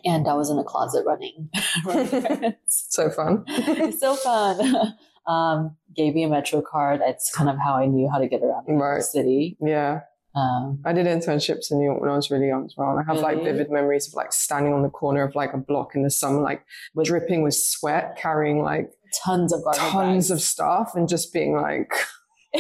[0.06, 1.49] and I was in a closet running.
[2.67, 3.43] So fun.
[3.99, 4.93] so fun.
[5.27, 7.01] Um, gave me a Metro card.
[7.01, 9.03] That's kind of how I knew how to get around Right.
[9.03, 9.58] City.
[9.62, 10.01] yeah.
[10.36, 12.91] Um, I did internships in New York when I was really young as well.
[12.91, 15.58] And I have like vivid memories of like standing on the corner of like a
[15.58, 16.63] block in the summer, like
[17.03, 18.91] dripping with sweat, carrying like
[19.25, 20.32] tons of tons bags.
[20.32, 21.91] of stuff and just being like,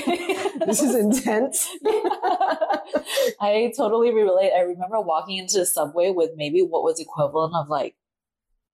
[0.65, 1.67] this is intense.
[3.39, 4.51] I totally relate.
[4.55, 7.95] I remember walking into the subway with maybe what was equivalent of like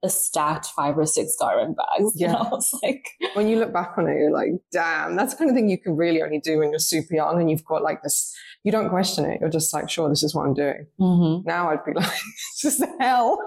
[0.03, 2.11] a stacked five or six garment bags.
[2.15, 2.29] Yeah.
[2.29, 3.05] And I was like,
[3.35, 5.77] When you look back on it, you're like, damn, that's the kind of thing you
[5.77, 8.89] can really only do when you're super young and you've got like this, you don't
[8.89, 9.39] question it.
[9.39, 10.87] You're just like, sure, this is what I'm doing.
[10.99, 11.45] mhm.
[11.45, 13.39] Now I'd be like, it's just hell.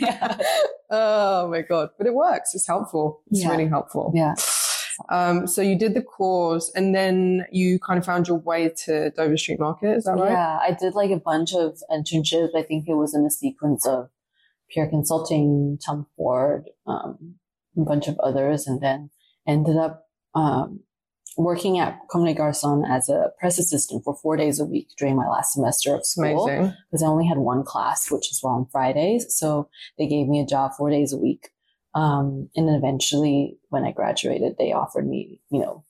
[0.00, 0.36] yeah.
[0.90, 1.90] Oh my God.
[1.96, 2.54] But it works.
[2.54, 3.22] It's helpful.
[3.30, 3.50] It's Yeah.
[3.50, 4.10] really helpful.
[4.14, 4.34] yeah.
[5.08, 9.10] Um, so you did the course and then you kind of found your way to
[9.10, 9.96] Dover Street Market.
[9.96, 10.32] Is that right?
[10.32, 10.58] Yeah.
[10.60, 12.50] I did like a bunch of internships.
[12.56, 14.10] I think it was in a sequence of
[14.74, 17.36] PR Consulting, Tom Ford, um,
[17.76, 19.10] a bunch of others, and then
[19.46, 20.80] ended up um,
[21.36, 25.16] working at Comme des Garçons as a press assistant for four days a week during
[25.16, 26.46] my last semester of school.
[26.90, 29.26] because I only had one class, which is on Fridays.
[29.34, 31.50] So they gave me a job four days a week
[31.94, 35.84] Um, and then eventually, when I graduated, they offered me, you know,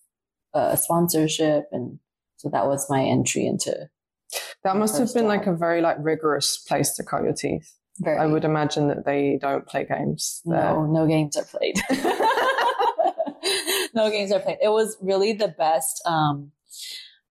[0.55, 1.99] a sponsorship, and
[2.37, 3.89] so that was my entry into.
[4.65, 5.29] That must have been job.
[5.29, 7.75] like a very like rigorous place to cut your teeth.
[7.99, 10.41] Very, I would imagine that they don't play games.
[10.45, 10.73] there.
[10.73, 11.77] no, no games are played.
[13.95, 14.59] no games are played.
[14.63, 16.53] It was really the best, um,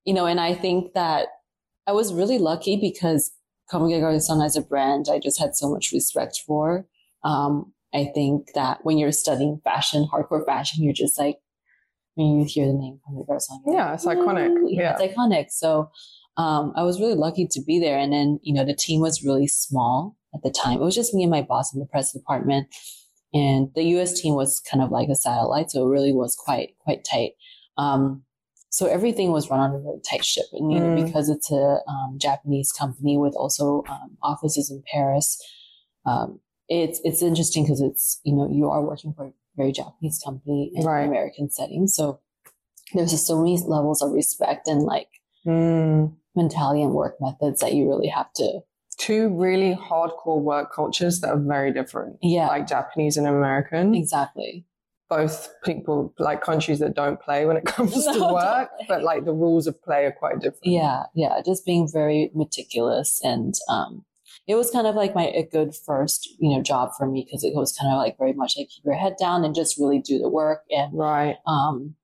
[0.03, 1.27] you know, and I think that
[1.85, 3.31] I was really lucky because
[3.69, 6.85] Comme des Garçons as a brand, I just had so much respect for.
[7.23, 11.37] Um, I think that when you're studying fashion, hardcore fashion, you're just like,
[12.15, 14.51] when you hear the name Comme des Garçons, Yeah, it's iconic.
[14.69, 15.47] Yeah, it's iconic.
[15.51, 15.89] So,
[16.43, 17.97] um, I was really lucky to be there.
[17.97, 20.75] And then, you know, the team was really small at the time.
[20.79, 22.67] It was just me and my boss in the press department.
[23.33, 25.71] And the US team was kind of like a satellite.
[25.71, 27.31] So it really was quite, quite tight.
[27.77, 28.23] Um,
[28.69, 30.45] so everything was run on a really tight ship.
[30.53, 31.05] And, you know, Mm.
[31.05, 35.37] because it's a um, Japanese company with also um, offices in Paris,
[36.05, 40.19] um, it's, it's interesting because it's, you know, you are working for a very Japanese
[40.23, 41.01] company in Right.
[41.03, 41.87] an American setting.
[41.87, 42.19] So
[42.93, 45.09] there's just so many levels of respect and like
[45.45, 46.13] Mm.
[46.35, 48.61] mentality and work methods that you really have to,
[48.97, 53.93] Two really hardcore work cultures that are very different, yeah, like Japanese and American.
[53.95, 54.65] exactly.
[55.07, 59.23] Both people like countries that don't play when it comes No, to work, but like
[59.23, 60.65] the rules of play are quite different.
[60.65, 64.03] Yeah, yeah, just being very meticulous and um
[64.47, 67.43] it was kind of like my a good first, you know, job for me because
[67.43, 69.99] it was kind of like very much like keep your head down and just really
[69.99, 71.37] do the work and Right.
[71.45, 71.95] um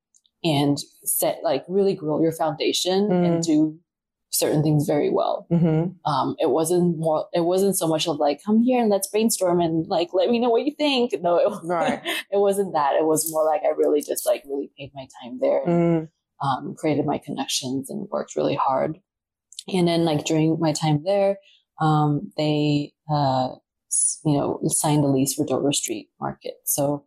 [0.43, 3.25] and set like really grow your foundation Mm.
[3.25, 3.79] and do
[4.29, 5.45] certain things very well.
[5.49, 9.07] hmm Um it wasn't more it wasn't so much of like come here and let's
[9.07, 11.13] brainstorm and like let me know what you think.
[11.21, 12.01] No, it, Right.
[12.31, 12.95] it wasn't that.
[12.99, 16.09] It was more like I really just like really paid my time there and Mm.
[16.45, 18.99] um, created my connections and worked really hard.
[19.73, 21.37] And then like during my time there,
[21.79, 23.49] um, they, uh,
[24.25, 26.55] you know, signed a lease for Dover Street Market.
[26.65, 27.05] So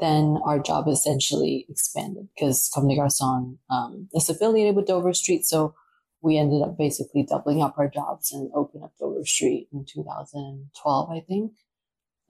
[0.00, 5.44] then our job essentially expanded because Comme des Garçons, um, is affiliated with Dover Street.
[5.44, 5.74] So
[6.22, 11.10] we ended up basically doubling up our jobs and opened up Dover Street in 2012,
[11.10, 11.52] I think.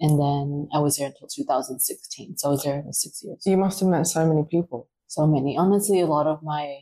[0.00, 2.38] And then I was there until 2016.
[2.38, 4.88] So I was there for six years You must have met so many people.
[5.06, 5.56] so many.
[5.58, 6.78] Honestly, a lot of my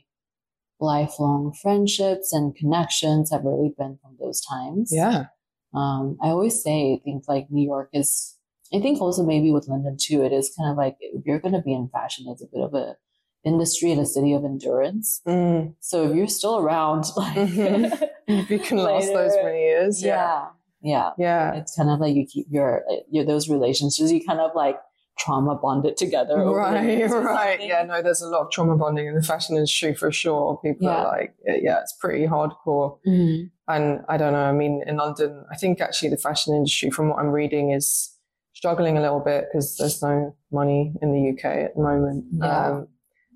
[0.81, 4.91] lifelong friendships and connections have really been from those times.
[4.95, 5.27] Yeah.
[5.75, 8.37] Um, I always say, I think like New York is,
[8.75, 11.55] I think also maybe with London too, it is kind of like if you're going
[11.55, 12.97] to be in fashion, it's a bit of a
[13.45, 15.21] industry and a city of endurance.
[15.27, 15.75] Mm.
[15.81, 18.09] So if you're still around, like, Mhm.
[18.31, 20.03] If you can last those many years.
[20.03, 20.49] Yeah.
[20.83, 21.55] yeah, yeah, Yeah.
[21.55, 24.77] it's kind of like you keep your, your those relationships, you kind of like
[25.19, 26.37] trauma bonded together.
[26.45, 27.61] Right, right.
[27.61, 30.59] Yeah, no, there's a lot of trauma bonding in the fashion industry for sure.
[30.65, 30.97] People Yeah.
[30.97, 32.99] are like, yeah, it's pretty hardcore.
[33.07, 33.51] Mhm.
[33.69, 37.09] And I don't know, I mean, in London, I think actually the fashion industry, from
[37.11, 38.15] what I'm reading, is
[38.55, 42.25] struggling a little bit because there's no money in the UK at the moment.
[42.33, 42.67] Yeah.
[42.69, 42.89] Um,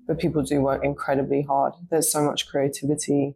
[0.07, 1.73] but people do work incredibly hard.
[1.89, 3.35] There's so much creativity.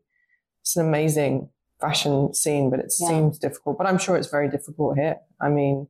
[0.62, 3.08] It's an amazing fashion scene, but it Yeah.
[3.10, 3.78] seems difficult.
[3.78, 5.18] But I'm sure it's very difficult here.
[5.40, 5.88] I mean,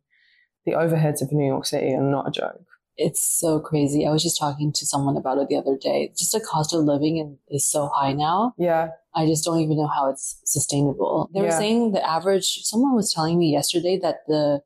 [0.67, 2.61] the overheads of New York City are not a joke.
[2.97, 4.05] It's so crazy.
[4.05, 6.11] I was just talking to someone about it the other day.
[6.17, 8.53] Just the cost of living is so high now.
[8.57, 8.89] Yeah.
[9.15, 11.29] I just don't even know how it's sustainable.
[11.33, 11.57] They were Yeah.
[11.59, 14.61] saying the average, someone was telling me yesterday that the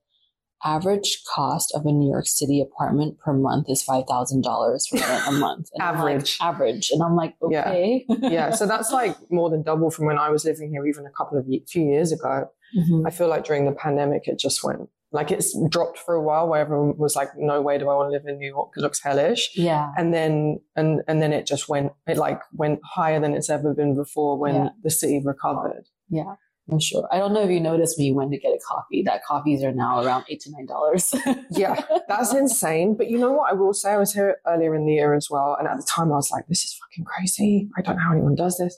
[0.63, 4.97] average cost of a New York City apartment per month is $5,000 for
[5.29, 5.69] a month.
[5.79, 6.37] I'm like, Average.
[6.39, 6.89] average.
[6.91, 8.05] And I'm like, okay.
[8.21, 11.11] yeah, so that's like more than double from when I was living here, even a
[11.11, 12.45] couple of ye- few years ago.
[12.77, 13.05] Mhm.
[13.05, 16.47] I feel like during the pandemic, it just went like it's dropped for a while,
[16.47, 18.71] where everyone was like, "No way do I want to live in New York?
[18.78, 19.91] It looks hellish." Yeah.
[19.97, 23.74] And then and and then it just went it like went higher than it's ever
[23.74, 24.69] been before when Yeah.
[24.84, 25.84] the city recovered.
[26.10, 26.36] Yeah.
[26.71, 27.06] I'm sure.
[27.12, 29.26] I don't know if you noticed me when you went to get a coffee that
[29.26, 31.13] coffees are now around eight to nine dollars.
[31.50, 32.95] Yeah, That's insane.
[32.95, 33.52] But you know what?
[33.52, 35.84] I will say I was here earlier in the year as well, and at the
[35.89, 37.69] time I was like, "This is fucking crazy.
[37.78, 38.78] I don't know how anyone does this."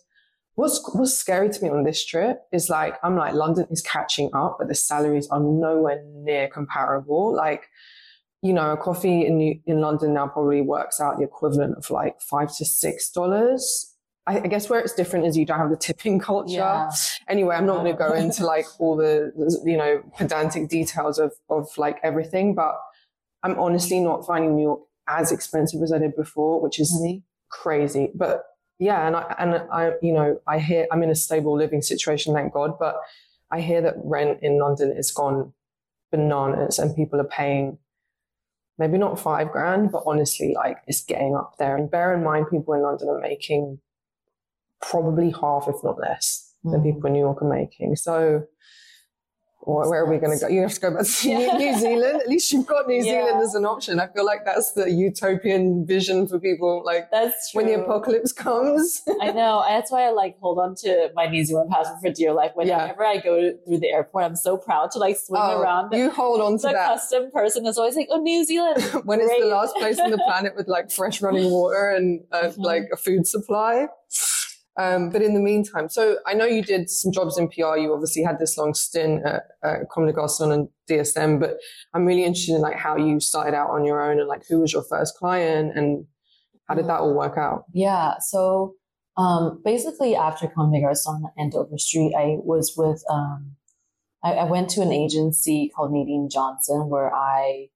[0.55, 4.29] What's what's scary to me on this trip is like I'm like London is catching
[4.33, 7.33] up, but the salaries are nowhere near comparable.
[7.35, 7.67] Like,
[8.43, 12.21] you know, a coffee in in London now probably works out the equivalent of like
[12.21, 13.89] five to six dollars.
[14.25, 16.53] I, I guess where it's different is you don't have the tipping culture.
[16.53, 16.89] yeah.
[17.27, 19.31] Anyway, I'm not going to go into like all the
[19.65, 22.75] you know pedantic details of of like everything, but
[23.41, 27.23] I'm honestly not finding New York as expensive as I did before, which is Really?
[27.49, 28.11] crazy.
[28.15, 28.43] But
[28.79, 32.33] yeah, and I and I you know I hear I'm in a stable living situation,
[32.33, 32.77] thank God.
[32.79, 32.99] But
[33.51, 35.53] I hear that rent in London is gone
[36.11, 37.77] bananas, and people are paying
[38.77, 41.75] maybe not five grand, but honestly, like it's getting up there.
[41.77, 43.79] And bear in mind, people in London are making
[44.81, 46.83] probably half, if not less, than Mhm.
[46.83, 47.95] people in New York are making.
[47.95, 48.43] So
[49.65, 50.49] Or where are we going to go?
[50.49, 51.57] You have to go back to yeah.
[51.57, 52.21] New Zealand.
[52.21, 53.25] At least you've got New yeah.
[53.25, 53.99] Zealand as an option.
[53.99, 56.83] I feel like that's the utopian vision for people.
[56.85, 57.61] Like that's true.
[57.61, 59.01] when the apocalypse comes.
[59.21, 59.63] I know.
[59.65, 62.51] That's why I like hold on to my New Zealand passport for dear life.
[62.55, 63.09] Whenever yeah.
[63.09, 65.93] I go to, through the airport, I'm so proud to like swing oh, around.
[65.93, 66.87] You hold on to the that.
[66.87, 69.31] custom person is always like, "Oh, New Zealand." when Great.
[69.31, 72.61] it's the last place on the planet with like fresh running water and uh, mm-hmm.
[72.61, 73.87] like a food supply.
[74.79, 77.77] Um, but in the meantime, so I know you did some jobs in PR.
[77.77, 79.81] You obviously had this long stint at, at
[80.51, 81.57] and DSM, but
[81.93, 84.61] I'm really interested in like how you started out on your own and like who
[84.61, 86.05] was your first client and
[86.67, 87.65] how did that all work out?
[87.73, 88.15] Yeah.
[88.19, 88.75] So,
[89.15, 93.55] um, basically after Garçons and Dover Street, I was with, um,
[94.23, 97.67] I, I went to an agency called Nadine Johnson where I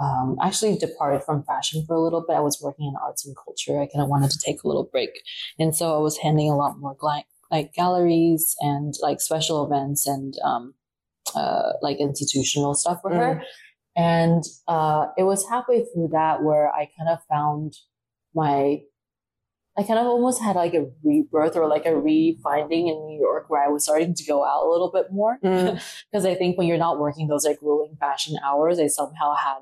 [0.00, 2.36] um, actually departed from fashion for a little bit.
[2.36, 3.80] I was working in arts and culture.
[3.80, 5.10] I kind of wanted to take a little break.
[5.58, 10.06] And so I was handling a lot more gla- like galleries and like special events
[10.06, 10.74] and, um,
[11.34, 13.16] uh, like institutional stuff for mm.
[13.16, 13.42] her.
[13.94, 17.74] And, uh, it was halfway through that where I kind of found
[18.34, 18.80] my,
[19.76, 23.46] I kind of almost had like a rebirth or like a refinding in New York
[23.48, 25.38] where I was starting to go out a little bit more.
[25.42, 26.26] Because mm.
[26.30, 29.60] I think when you're not working those like grueling fashion hours, I somehow had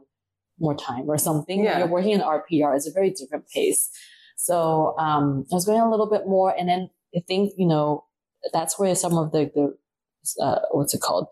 [0.61, 1.65] more time or something.
[1.65, 1.73] Yeah.
[1.73, 3.91] When you're working in RPR, it's a very different pace.
[4.37, 8.05] So um, I was going a little bit more, and then I think you know
[8.53, 11.27] that's where some of the the uh, what's it called,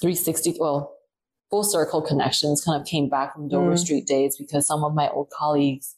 [0.00, 0.94] 360 well
[1.50, 3.78] full circle connections kind of came back from Dover mm.
[3.78, 5.94] Street days because some of my old colleagues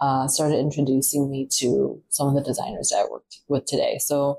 [0.00, 3.98] uh, started introducing me to some of the designers that I worked with today.
[3.98, 4.38] So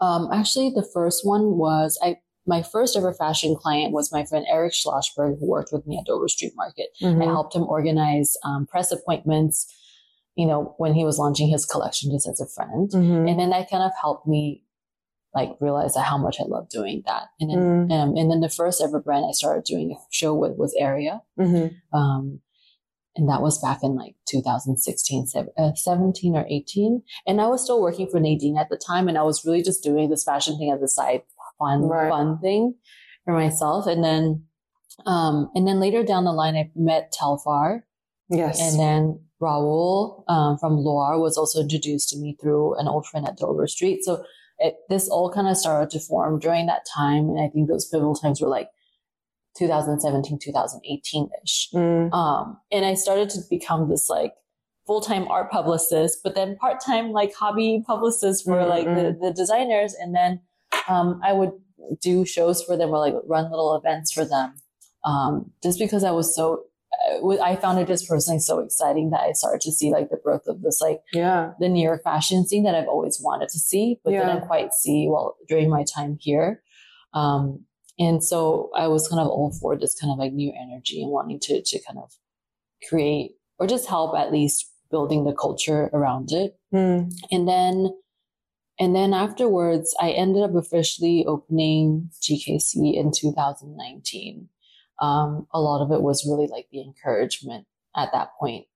[0.00, 4.46] um, actually, the first one was I my first ever fashion client was my friend
[4.48, 6.88] Eric Schlossberg, who worked with me at Dover Street Market.
[7.02, 7.22] Mm-hmm.
[7.22, 9.72] I helped him organize um, press appointments,
[10.36, 12.90] you know, when he was launching his collection just as a friend.
[12.90, 13.28] Mm-hmm.
[13.28, 14.64] And then that kind of helped me
[15.34, 17.28] like realize how much I love doing that.
[17.38, 17.92] And then, mm.
[17.92, 21.22] um, and then the first ever brand I started doing a show with was Area.
[21.38, 21.96] Mm-hmm.
[21.96, 22.40] Um,
[23.16, 25.26] and that was back in like 2016,
[25.58, 27.02] uh, 17 or 18.
[27.26, 29.08] And I was still working for Nadine at the time.
[29.08, 31.22] And I was really just doing this fashion thing as a side
[31.60, 32.10] fun, right.
[32.10, 32.74] fun thing
[33.24, 33.86] for myself.
[33.86, 34.44] And then,
[35.06, 37.82] um, and then later down the line, I met Telfar.
[38.28, 38.60] Yes.
[38.60, 43.26] And then Raul, um, from Luar was also introduced to me through an old friend
[43.26, 44.00] at Dover Street.
[44.02, 44.24] So
[44.58, 47.30] it, this all kind of started to form during that time.
[47.30, 48.68] And I think those pivotal times were like
[49.58, 51.68] 2017, 2018 ish.
[51.74, 52.12] Mm.
[52.12, 54.34] Um, and I started to become this like
[54.86, 58.68] full-time art publicist, but then part-time like hobby publicist for mm-hmm.
[58.68, 59.24] like the, mm-hmm.
[59.24, 59.94] the designers.
[59.94, 60.40] And then
[60.88, 61.52] um, I would
[62.00, 64.54] do shows for them or like run little events for them.
[65.04, 66.64] Um, just because I was so,
[67.22, 70.20] uh, I found it just personally so exciting that I started to see like the
[70.22, 73.58] growth of this, like, yeah, the New York fashion scene that I've always wanted to
[73.58, 74.26] see, but yeah.
[74.26, 76.62] didn't quite see while during my time here.
[77.14, 77.64] Um,
[77.98, 81.10] and so I was kind of all for this kind of like new energy and
[81.10, 82.12] wanting to, to kind of
[82.88, 86.58] create or just help at least building the culture around it.
[86.74, 87.12] Mm.
[87.30, 87.90] And then
[88.80, 94.48] and then afterwards, I ended up officially opening GKC in 2019.
[95.00, 98.66] Um, a lot of it was really like the encouragement at that point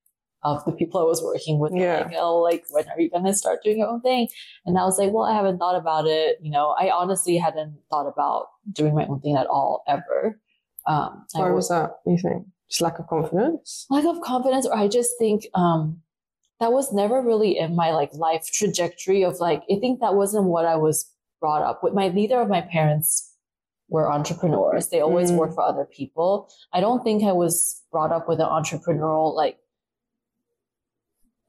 [0.42, 1.72] of the people I was working with.
[1.74, 2.02] Yeah.
[2.02, 4.28] Like, oh, like, when are you going to start doing your own thing?
[4.66, 6.38] And I was like, well, I haven't thought about it.
[6.42, 10.38] You know, I honestly hadn't thought about doing my own thing at all, ever.
[10.86, 12.46] Um, Why was that, you think?
[12.68, 13.86] Just lack of confidence?
[13.88, 16.02] Lack of confidence, or I just think, um,
[16.60, 20.44] that was never really in my like life trajectory of like, I think that wasn't
[20.44, 21.94] what I was brought up with.
[21.94, 23.32] My, neither of my parents
[23.88, 24.88] were entrepreneurs.
[24.88, 25.36] They always mm.
[25.36, 26.50] worked for other people.
[26.72, 29.58] I don't think I was brought up with an entrepreneurial like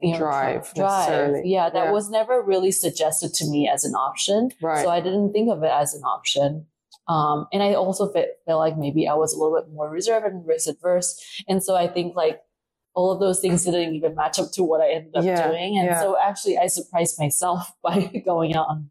[0.01, 0.73] you know, drive.
[0.75, 1.45] Drive.
[1.45, 1.91] Yeah, that yeah.
[1.91, 4.51] was never really suggested to me as an option.
[4.61, 4.83] Right.
[4.83, 6.65] So I didn't think of it as an option.
[7.07, 10.45] Um, and I also felt, like maybe I was a little bit more reserved and
[10.45, 11.19] risk adverse.
[11.47, 12.41] And so I think like
[12.95, 15.77] all of those things didn't even match up to what I ended up yeah, doing.
[15.77, 15.99] And yeah.
[15.99, 18.89] so actually I surprised myself by going out on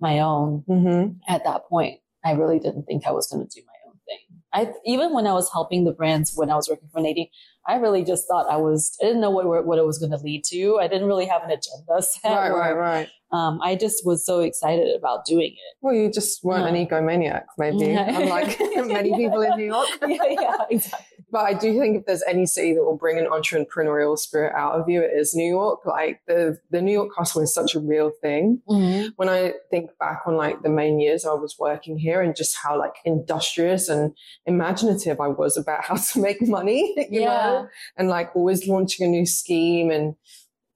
[0.00, 1.12] my own mm-hmm.
[1.28, 2.00] at that point.
[2.24, 4.18] I really didn't think I was going to do my own thing.
[4.52, 7.28] I, even when I was helping the brands, when I was working for Nadine,
[7.66, 10.18] I really just thought I was, I didn't know what, what it was going to
[10.18, 10.78] lead to.
[10.78, 12.30] I didn't really have an agenda set.
[12.30, 13.08] Right, or, right, right.
[13.32, 15.76] Um, I just was so excited about doing it.
[15.80, 16.80] Well, you just weren't yeah.
[16.80, 19.88] an egomaniac, maybe, unlike many people in New York.
[20.06, 21.15] yeah, yeah, exactly.
[21.30, 24.74] But I do think if there's any city that will bring an entrepreneurial spirit out
[24.74, 25.84] of you, it is New York.
[25.84, 28.62] Like the, the New York hustle is such a real thing.
[28.68, 29.08] Mm-hmm.
[29.16, 32.56] When I think back on like the main years I was working here and just
[32.56, 34.14] how like industrious and
[34.46, 37.26] imaginative I was about how to make money, you yeah.
[37.26, 39.90] know, and like always launching a new scheme.
[39.90, 40.14] And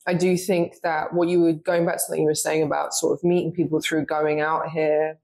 [0.07, 2.93] I do think that what you were going back to something you were saying about
[2.93, 5.19] sort of meeting people through going out here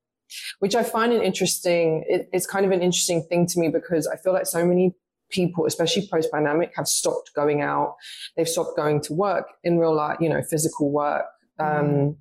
[0.59, 4.09] which I find an interesting, it, it's kind of an interesting thing to me because
[4.09, 4.93] I feel like so many
[5.31, 7.97] people, especially post pandemic, have stopped going out.
[8.37, 11.27] They've stopped going to work in real life, you know, physical work.
[11.59, 12.16] Um, mm.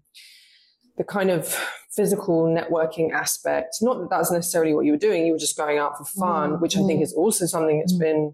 [0.98, 1.48] The kind of
[1.94, 5.78] physical networking aspect, not that that's necessarily what you were doing, you were just going
[5.78, 6.62] out for fun, mm.
[6.62, 7.04] which I think mm.
[7.04, 8.00] is also something that's mm.
[8.00, 8.34] been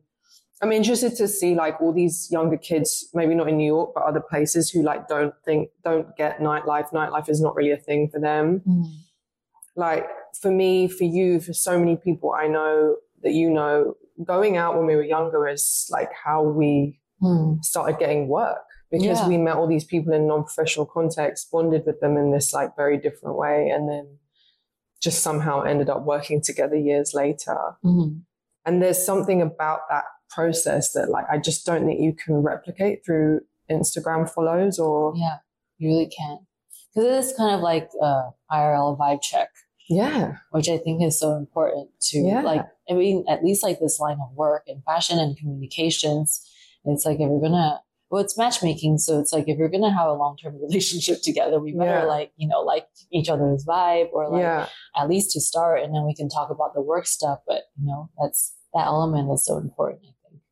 [0.61, 4.03] I'm interested to see like all these younger kids, maybe not in New York, but
[4.03, 6.91] other places who like don't think, don't get nightlife.
[6.91, 8.61] Nightlife is not really a thing for them.
[8.67, 8.85] Mm.
[9.75, 10.05] Like
[10.39, 14.77] for me, for you, for so many people I know that you know, going out
[14.77, 17.63] when we were younger is like how we mm.
[17.63, 18.59] started getting work
[18.91, 19.27] because yeah.
[19.27, 22.97] we met all these people in non-professional contexts bonded with them in this like very
[22.97, 24.17] different way, and then
[25.01, 27.57] just somehow ended up working together years later.
[27.83, 28.19] Mm-hmm.
[28.65, 33.03] And there's something about that process that like I just don't think you can replicate
[33.05, 35.37] through Instagram follows or yeah,
[35.77, 36.41] you really can't
[36.93, 39.49] because it is kind of like a IRL vibe check.
[39.91, 42.41] Yeah, which I think is so important to yeah.
[42.41, 42.65] like.
[42.89, 46.45] I mean, at least like this line of work and fashion and communications.
[46.83, 47.79] It's like if you're gonna
[48.11, 48.97] well, it's matchmaking.
[48.97, 52.03] So it's like if you're gonna have a long term relationship together, we better yeah.
[52.03, 54.67] like, you know, like each other's vibe or like yeah.
[54.95, 57.39] at least to start and then we can talk about the work stuff.
[57.47, 60.01] But you know, that's that element is so important.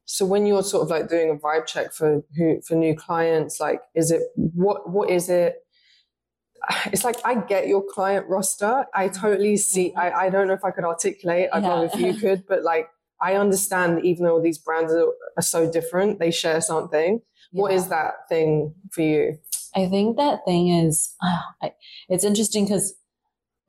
[0.06, 3.60] So when you're sort of like doing a vibe check for who for new clients,
[3.60, 5.58] like is it what what is it?
[6.88, 8.86] It's like I get your client roster.
[8.94, 9.90] I totally see.
[9.90, 10.00] Mm-hmm.
[10.00, 11.50] I, I don't know if I could articulate.
[11.54, 12.90] I don't know if you could, but like
[13.22, 15.08] I understand even though these brands are,
[15.38, 17.22] are so different, they share something.
[17.52, 17.62] Yeah.
[17.62, 19.38] What is that thing for you?
[19.76, 21.74] I think that thing is, uh, I,
[22.08, 22.96] it's interesting because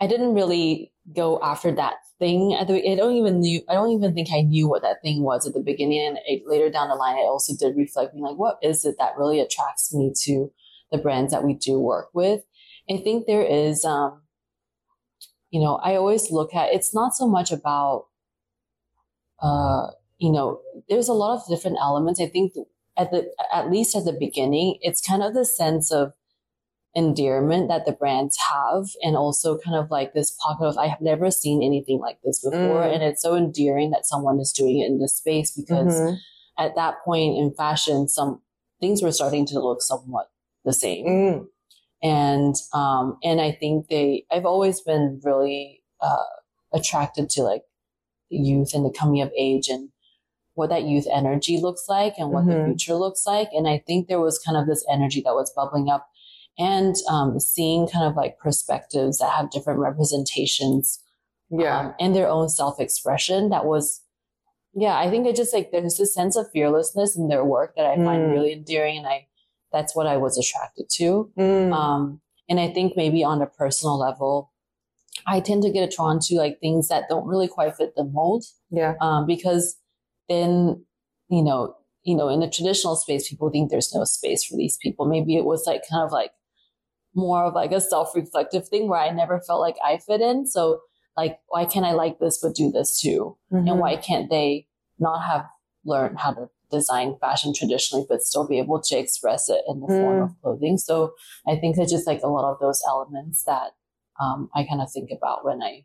[0.00, 3.90] I didn't really go after that thing at the I don't even knew I don't
[3.90, 6.88] even think I knew what that thing was at the beginning and it, later down
[6.88, 10.12] the line I also did reflect being like what is it that really attracts me
[10.24, 10.52] to
[10.92, 12.42] the brands that we do work with
[12.90, 14.22] I think there is um
[15.50, 18.06] you know I always look at it's not so much about
[19.40, 19.88] uh
[20.18, 22.52] you know there's a lot of different elements I think
[22.96, 26.12] at the at least at the beginning it's kind of the sense of
[26.94, 31.00] endearment that the brands have and also kind of like this pocket of I have
[31.00, 32.92] never seen anything like this before mm.
[32.92, 36.16] and it's so endearing that someone is doing it in this space because mm-hmm.
[36.58, 38.42] at that point in fashion some
[38.80, 40.30] things were starting to look somewhat
[40.64, 41.46] the same mm.
[42.02, 46.24] And um and I think they I've always been really uh
[46.72, 47.62] attracted to like
[48.30, 49.90] youth and the coming of age and
[50.54, 52.58] what that youth energy looks like and what mm-hmm.
[52.58, 55.52] the future looks like and I think there was kind of this energy that was
[55.54, 56.08] bubbling up
[56.58, 61.02] and um, seeing kind of like perspectives that have different representations
[61.50, 64.02] yeah um, and their own self-expression that was
[64.74, 67.86] yeah i think it just like there's this sense of fearlessness in their work that
[67.86, 68.04] i mm.
[68.04, 69.26] find really endearing and i
[69.72, 71.72] that's what i was attracted to mm.
[71.72, 74.52] um, and i think maybe on a personal level
[75.26, 78.44] i tend to get drawn to like things that don't really quite fit the mold
[78.70, 79.76] yeah um, because
[80.28, 80.84] then
[81.28, 84.78] you know you know in the traditional space people think there's no space for these
[84.82, 86.30] people maybe it was like kind of like
[87.14, 90.46] more of like a self-reflective thing where I never felt like I fit in.
[90.46, 90.80] So
[91.16, 93.36] like, why can't I like this but do this too?
[93.52, 93.68] Mm-hmm.
[93.68, 94.66] And why can't they
[94.98, 95.46] not have
[95.84, 99.86] learned how to design fashion traditionally but still be able to express it in the
[99.86, 100.00] mm.
[100.00, 100.78] form of clothing?
[100.78, 101.14] So
[101.48, 103.72] I think it's just like a lot of those elements that
[104.20, 105.84] um, I kind of think about when I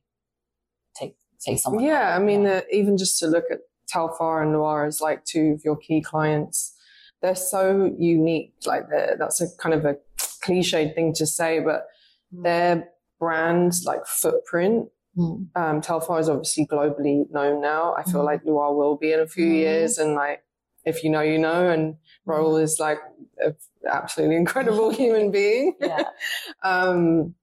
[0.96, 1.84] take take someone.
[1.84, 2.58] Yeah, I mean, yeah.
[2.58, 3.60] Uh, even just to look at
[3.94, 6.76] Telfar and Luar as like two of your key clients,
[7.22, 8.54] they're so unique.
[8.66, 9.98] Like that's a kind of a
[10.44, 11.88] cliched thing to say, but
[12.34, 12.44] mm.
[12.44, 14.90] their brand like footprint.
[15.18, 15.48] Mm.
[15.56, 17.96] Um, Telfar is obviously globally known now.
[17.98, 18.26] I feel mm.
[18.26, 19.56] like Luar will be in a few mm.
[19.56, 20.44] years, and like
[20.86, 21.70] if you know, you know.
[21.70, 21.96] And
[22.28, 23.00] Raul is like
[23.40, 23.56] an
[23.90, 25.76] absolutely incredible human being.
[25.80, 26.04] Yeah.
[26.64, 27.36] um,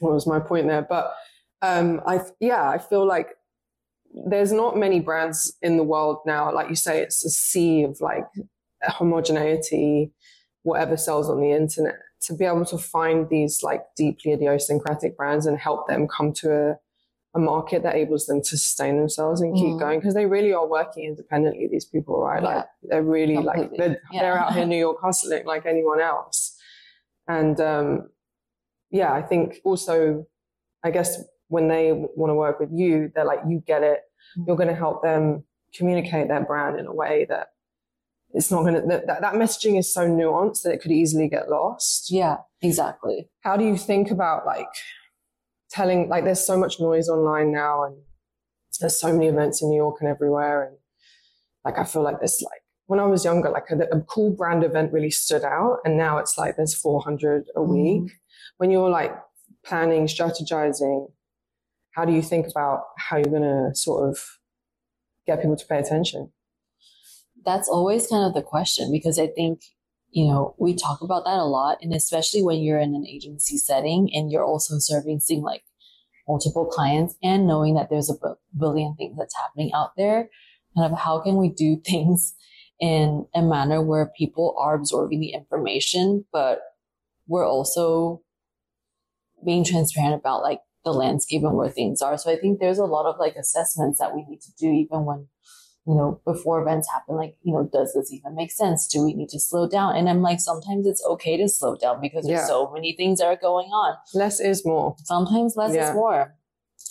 [0.00, 0.86] what was my point there?
[0.88, 1.12] But
[1.62, 3.30] um, I yeah, I feel like
[4.26, 6.52] there's not many brands in the world now.
[6.52, 8.26] Like you say, it's a sea of like
[8.82, 10.12] homogeneity
[10.62, 15.46] whatever sells on the internet to be able to find these like deeply idiosyncratic brands
[15.46, 16.76] and help them come to a,
[17.34, 19.78] a market that enables them to sustain themselves and keep mm.
[19.78, 22.56] going because they really are working independently these people right yeah.
[22.56, 23.62] like they're really Completely.
[23.62, 24.22] like they're, yeah.
[24.22, 26.56] they're out here in new york hustling like anyone else
[27.26, 28.08] and um
[28.90, 30.26] yeah i think also
[30.82, 34.00] i guess when they want to work with you they're like you get it
[34.38, 34.46] mm.
[34.46, 37.48] you're going to help them communicate their brand in a way that
[38.34, 41.48] it's not going to, that, that messaging is so nuanced that it could easily get
[41.48, 42.10] lost.
[42.10, 43.30] Yeah, exactly.
[43.40, 44.68] How do you think about like
[45.70, 47.96] telling, like there's so much noise online now and
[48.80, 50.64] there's so many events in New York and everywhere.
[50.64, 50.76] And
[51.64, 54.64] like, I feel like this, like when I was younger, like a, a cool brand
[54.64, 55.78] event really stood out.
[55.84, 57.72] And now it's like there's 400 a mm-hmm.
[57.72, 58.12] week.
[58.58, 59.12] When you're like
[59.64, 61.10] planning, strategizing,
[61.92, 64.18] how do you think about how you're going to sort of
[65.26, 66.30] get people to pay attention?
[67.44, 69.60] That's always kind of the question because I think,
[70.10, 71.78] you know, we talk about that a lot.
[71.82, 75.62] And especially when you're in an agency setting and you're also servicing like
[76.26, 80.28] multiple clients and knowing that there's a billion things that's happening out there,
[80.76, 82.34] kind of how can we do things
[82.80, 86.60] in a manner where people are absorbing the information, but
[87.26, 88.22] we're also
[89.44, 92.16] being transparent about like the landscape and where things are.
[92.16, 95.04] So I think there's a lot of like assessments that we need to do even
[95.04, 95.28] when,
[95.88, 98.86] you know, before events happen, like, you know, does this even make sense?
[98.86, 99.96] Do we need to slow down?
[99.96, 102.46] And I'm like, sometimes it's okay to slow down because there's yeah.
[102.46, 103.96] so many things that are going on.
[104.12, 104.96] Less is more.
[105.04, 105.88] Sometimes less yeah.
[105.88, 106.34] is more.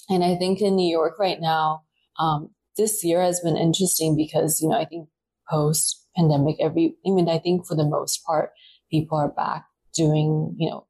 [0.09, 1.83] And I think in New York right now,
[2.17, 5.09] um, this year has been interesting because, you know, I think
[5.47, 8.49] post pandemic, every, I mean, I think for the most part,
[8.89, 10.87] people are back doing, you know,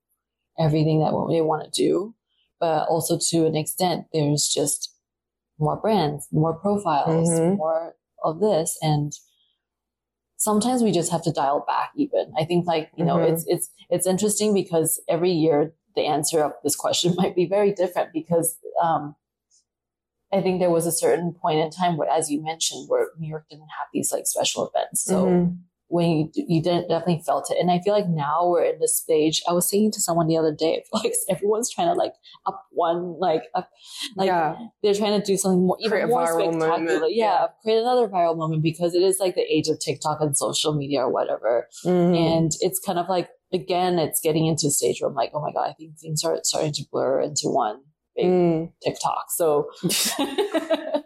[0.58, 2.16] everything that they want to do.
[2.58, 4.93] But also to an extent, there's just
[5.60, 7.58] more brands, more profiles, mm-hmm.
[7.58, 8.78] more of this.
[8.82, 9.13] And
[10.38, 12.32] sometimes we just have to dial back even.
[12.38, 13.34] I think like, you know, mm-hmm.
[13.34, 17.74] it's, it's, it's interesting because every year the answer of this question might be very
[17.74, 19.15] different because, um,
[20.32, 23.30] I think there was a certain point in time where, as you mentioned, where New
[23.30, 25.01] York didn't have these like special events.
[25.01, 25.53] So mm-hmm.
[25.89, 28.97] When you you didn't definitely felt it, and I feel like now we're in this
[28.97, 29.41] stage.
[29.47, 32.13] I was saying to someone the other day, like everyone's trying to like
[32.45, 33.69] up one, like up,
[34.15, 34.55] like yeah.
[34.83, 37.07] they're trying to do something more, even more spectacular.
[37.07, 40.38] Yeah, yeah, create another viral moment because it is like the age of TikTok and
[40.38, 42.15] social media or whatever, mm-hmm.
[42.15, 45.41] and it's kind of like again, it's getting into a stage where I'm like, oh
[45.41, 47.79] my god, I think things are starting to blur into one
[48.18, 48.72] big mm.
[48.84, 49.26] TikTok.
[49.30, 49.70] So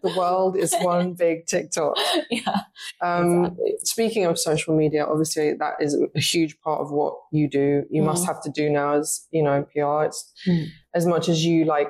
[0.04, 1.96] the world is one big TikTok.
[2.30, 2.62] Yeah.
[3.02, 3.74] Um, exactly.
[3.84, 7.84] Speaking of social media, obviously that is a huge part of what you do.
[7.90, 8.06] You mm.
[8.06, 10.06] must have to do now as, you know, PR.
[10.06, 10.68] It's mm.
[10.96, 11.90] as much as you like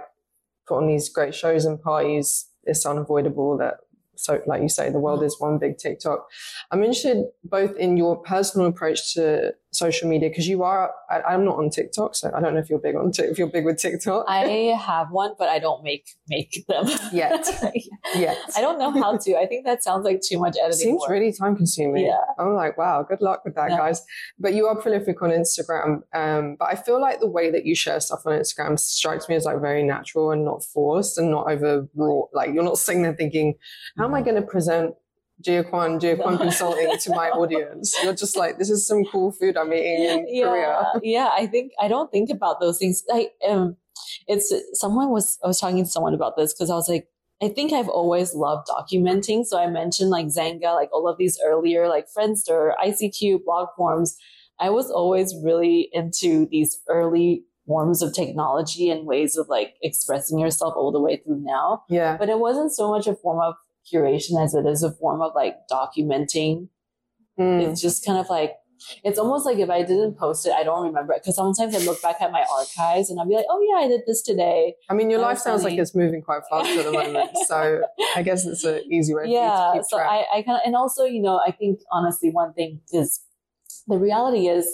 [0.68, 3.76] put on these great shows and parties, it's unavoidable that
[4.16, 6.28] so like you say, the world is one big TikTok.
[6.70, 10.92] I'm interested both in your personal approach to social media because you are.
[11.10, 13.48] I, am not on TikTok, so I don't know if you're big on if you're
[13.48, 14.26] big with TikTok.
[14.28, 17.48] I have one, but I don't make make them yet.
[18.16, 19.38] yet, I don't know how to.
[19.38, 20.72] I think that sounds like too much editing.
[20.72, 21.10] It seems work.
[21.10, 22.06] really time consuming.
[22.06, 23.78] Yeah, I'm like, wow, good luck with that, yeah.
[23.78, 24.04] guys.
[24.40, 26.02] But you are prolific on Instagram.
[26.14, 29.36] Um, but I feel like the way that you share stuff on Instagram strikes me
[29.36, 32.30] as like very natural and not forced and not overwrought.
[32.34, 33.56] Like you're not sitting there thinking,
[33.98, 34.96] how am I going to present
[35.42, 37.96] Gia Kuan, Giaquan Consulting to my audience.
[38.04, 40.92] You're just like, this is some cool food I'm eating in yeah, Korea.
[41.04, 43.04] Yeah, I think I don't think about those things.
[43.10, 43.78] Like, um,
[44.28, 47.08] it's someone was I was talking to someone about this because I was like,
[47.42, 49.46] I think I've always loved documenting.
[49.46, 54.18] So I mentioned like Xanga, like all of these earlier like Friendster, ICQ, blog forms.
[54.60, 60.38] I was always really into these early forms of technology and ways of like expressing
[60.38, 61.84] yourself all the way through now.
[61.90, 62.18] Yeah.
[62.18, 63.56] But it wasn't so much a form of
[63.92, 66.70] curation as it is a form of like documenting.
[67.40, 67.70] Mm.
[67.70, 68.54] It's just kind of like,
[69.04, 71.22] it's almost like if I didn't post it, I don't remember it.
[71.22, 73.88] Because sometimes I look back at my archives and I'll be like, oh yeah, I
[73.88, 74.76] did this today.
[74.90, 77.30] I mean, your life sounds like it's moving quite fast at the moment.
[77.48, 77.82] so
[78.16, 81.06] I guess it's an easy way yeah, to so I, I kind of, and also,
[81.06, 83.22] you know, I think honestly, one thing is
[83.88, 84.68] the reality is,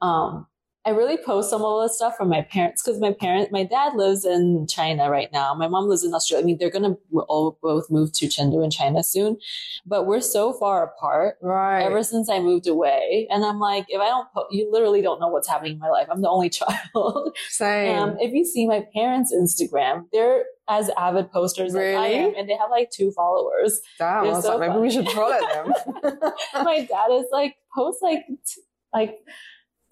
[0.00, 0.46] um,
[0.84, 3.94] I really post some of the stuff from my parents because my parent, my dad
[3.94, 5.54] lives in China right now.
[5.54, 6.42] My mom lives in Australia.
[6.42, 9.38] I mean, they're going to all both move to Chengdu in China soon,
[9.86, 11.36] but we're so far apart.
[11.40, 11.82] Right.
[11.82, 13.28] Ever since I moved away.
[13.30, 15.88] And I'm like, if I don't, po- you literally don't know what's happening in my
[15.88, 16.08] life.
[16.10, 17.36] I'm the only child.
[17.48, 17.96] Same.
[17.96, 21.94] Um, if you see my parents' Instagram, they're as avid posters really?
[21.94, 23.80] as I am, and they have like two followers.
[23.98, 25.72] Damn, I was so like, maybe we should follow them.
[26.54, 28.62] my dad is like, post like, t-
[28.92, 29.18] like,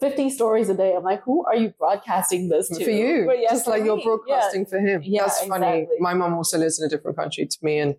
[0.01, 0.95] 50 stories a day.
[0.95, 2.85] I'm like, who are you broadcasting this to?
[2.85, 3.33] For you.
[3.33, 3.89] Yeah, Just like me.
[3.89, 4.69] you're broadcasting yeah.
[4.69, 5.03] for him.
[5.05, 5.67] Yeah, That's funny.
[5.67, 5.97] Exactly.
[6.01, 7.97] My mom also lives in a different country to me and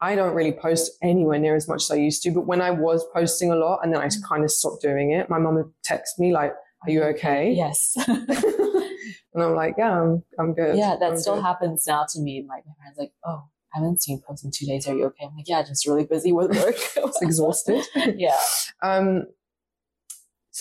[0.00, 2.32] I don't really post anywhere near as much as I used to.
[2.32, 4.16] But when I was posting a lot and then I mm.
[4.28, 6.52] kind of stopped doing it, my mom would text me like,
[6.84, 7.52] are you okay?
[7.52, 7.94] Yes.
[8.08, 10.76] and I'm like, yeah, I'm, I'm good.
[10.76, 11.44] Yeah, that I'm still good.
[11.44, 12.44] happens now to me.
[12.46, 13.44] My, my friend's like, oh,
[13.74, 14.88] I haven't seen you post in two days.
[14.88, 15.26] Are you okay?
[15.26, 16.74] I'm like, yeah, just really busy with work.
[16.96, 17.84] it's exhausted.
[18.16, 18.36] yeah.
[18.82, 19.26] Um,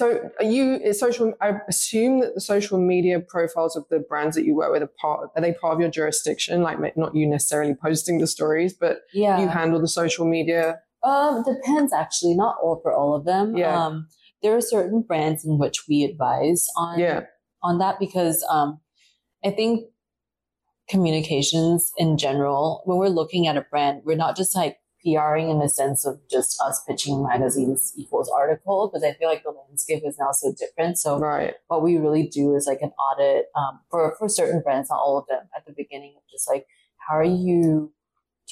[0.01, 1.31] so are you social?
[1.41, 4.91] I assume that the social media profiles of the brands that you work with are
[4.99, 5.29] part.
[5.35, 6.63] Are they part of your jurisdiction?
[6.63, 9.39] Like not you necessarily posting the stories, but yeah.
[9.39, 10.79] you handle the social media.
[11.03, 12.33] Um, depends actually.
[12.33, 13.55] Not all for all of them.
[13.55, 13.77] Yeah.
[13.79, 14.07] Um,
[14.41, 16.97] there are certain brands in which we advise on.
[16.97, 17.25] Yeah.
[17.61, 18.79] On that because um,
[19.45, 19.85] I think
[20.89, 25.59] communications in general, when we're looking at a brand, we're not just like PRing in
[25.59, 30.03] the sense of just us pitching magazines equals article because I feel like the landscape
[30.05, 30.97] is now so different.
[30.97, 31.55] So right.
[31.67, 35.17] what we really do is like an audit um, for for certain brands, not all
[35.17, 36.65] of them, at the beginning of just like
[37.07, 37.91] how are you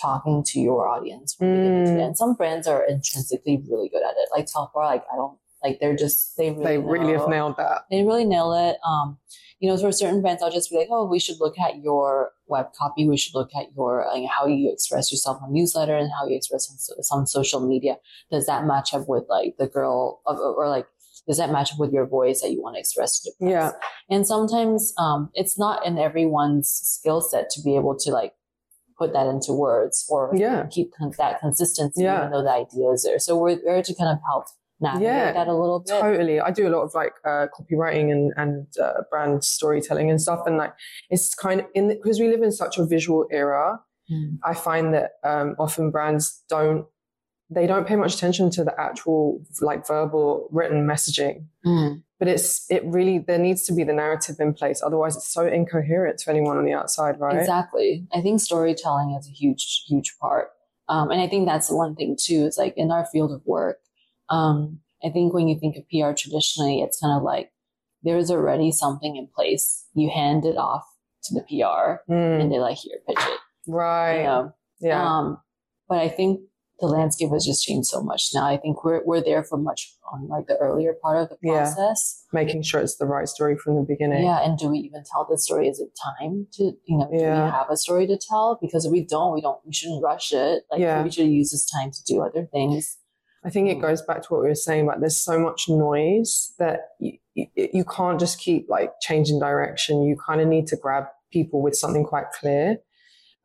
[0.01, 1.99] talking to your audience when they get into Mm.
[1.99, 2.05] it?
[2.05, 4.29] And some brands are intrinsically really good at it.
[4.33, 7.81] Like Telfar, like I don't like they're just they really They really have nailed that.
[7.91, 8.77] they really nail it.
[8.87, 9.17] Um,
[9.59, 12.31] you know, for certain brands, I'll just be like, oh, we should look at your
[12.47, 13.07] web copy.
[13.07, 16.35] We should look at your like, how you express yourself on newsletter and how you
[16.37, 17.97] express on, so- on social media.
[18.31, 20.85] Does that match up with like the girl or, or like
[21.27, 23.51] does that match up with your voice that you want to express to the press?
[23.51, 23.71] Yeah.
[24.15, 28.33] And sometimes um, it's not in everyone's skill set to be able to like
[28.97, 30.65] put that into words or Yeah.
[30.71, 32.17] keep con- that consistency, Yeah.
[32.19, 33.19] even though the idea is there.
[33.19, 34.45] So we're there to kind of help
[34.79, 35.99] navigate Yeah, that a little bit.
[35.99, 36.39] Totally.
[36.39, 40.41] I do a lot of like uh, copywriting and, and uh, brand storytelling and stuff.
[40.45, 40.73] And like,
[41.09, 43.79] it's kind of in, because we live in such a visual era,
[44.11, 44.39] Mm.
[44.43, 46.85] I find that um, often brands don't,
[47.49, 51.45] they don't pay much attention to the actual like verbal written messaging.
[51.65, 52.03] Mm.
[52.17, 54.81] But it's, it really, there needs to be the narrative in place.
[54.83, 57.39] Otherwise it's so incoherent to anyone on the outside, right?
[57.39, 58.07] Exactly.
[58.13, 60.49] I think storytelling is a huge, huge part.
[60.87, 63.77] Um, and I think that's one thing too, is like in our field of work,
[64.29, 67.51] um, I think when you think of PR traditionally, it's kind of like
[68.03, 69.85] there's already something in place.
[69.93, 70.83] You hand it off
[71.23, 73.39] to the PR Mm, and they're like, here, pitch it.
[73.67, 74.17] right.
[74.17, 74.53] You know?
[74.79, 75.03] Yeah.
[75.17, 75.37] Um,
[75.87, 76.41] but I think
[76.79, 78.45] the landscape has just changed so much now.
[78.45, 81.63] I think we're, we're there for much on like the earlier part of the Yeah.
[81.63, 82.23] process.
[82.31, 84.23] Making sure it's the right story from the beginning.
[84.23, 85.67] Yeah, and do we even tell the story?
[85.67, 88.57] Is it time to, you know, do we have a story to tell?
[88.61, 90.63] Because if we don't, we don't, we shouldn't rush it.
[90.71, 91.03] Like Yeah.
[91.03, 92.97] we should use this time to do other things.
[93.43, 93.81] I think it Mm.
[93.81, 94.85] goes back to what we were saying.
[94.85, 100.03] Like, there's so much noise that you, you, you can't just keep like changing direction.
[100.03, 102.77] You kind of need to grab people with something quite clear.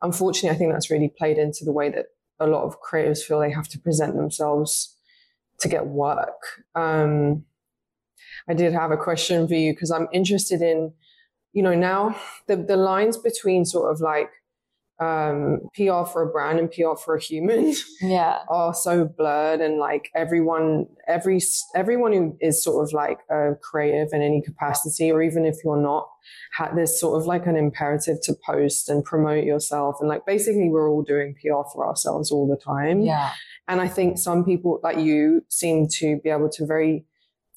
[0.01, 2.07] Unfortunately, I think that's really played into the way that
[2.39, 4.97] a lot of creatives feel they have to present themselves
[5.59, 6.41] to get work.
[6.75, 7.45] Um,
[8.49, 10.91] I did have a question for you because I'm interested in,
[11.53, 14.29] you know, now the, the lines between sort of like
[14.99, 18.39] um, PR for a brand and PR for a human Yeah.
[18.49, 21.41] are so blurred and like everyone every
[21.75, 25.81] everyone who is sort of like a creative in any capacity or even if you're
[25.81, 26.07] not
[26.55, 30.69] ha- there's sort of like an imperative to post and promote yourself and like basically
[30.69, 33.31] we're all doing PR for ourselves all the time Yeah.
[33.67, 37.05] and I think some people like you seem to be able to very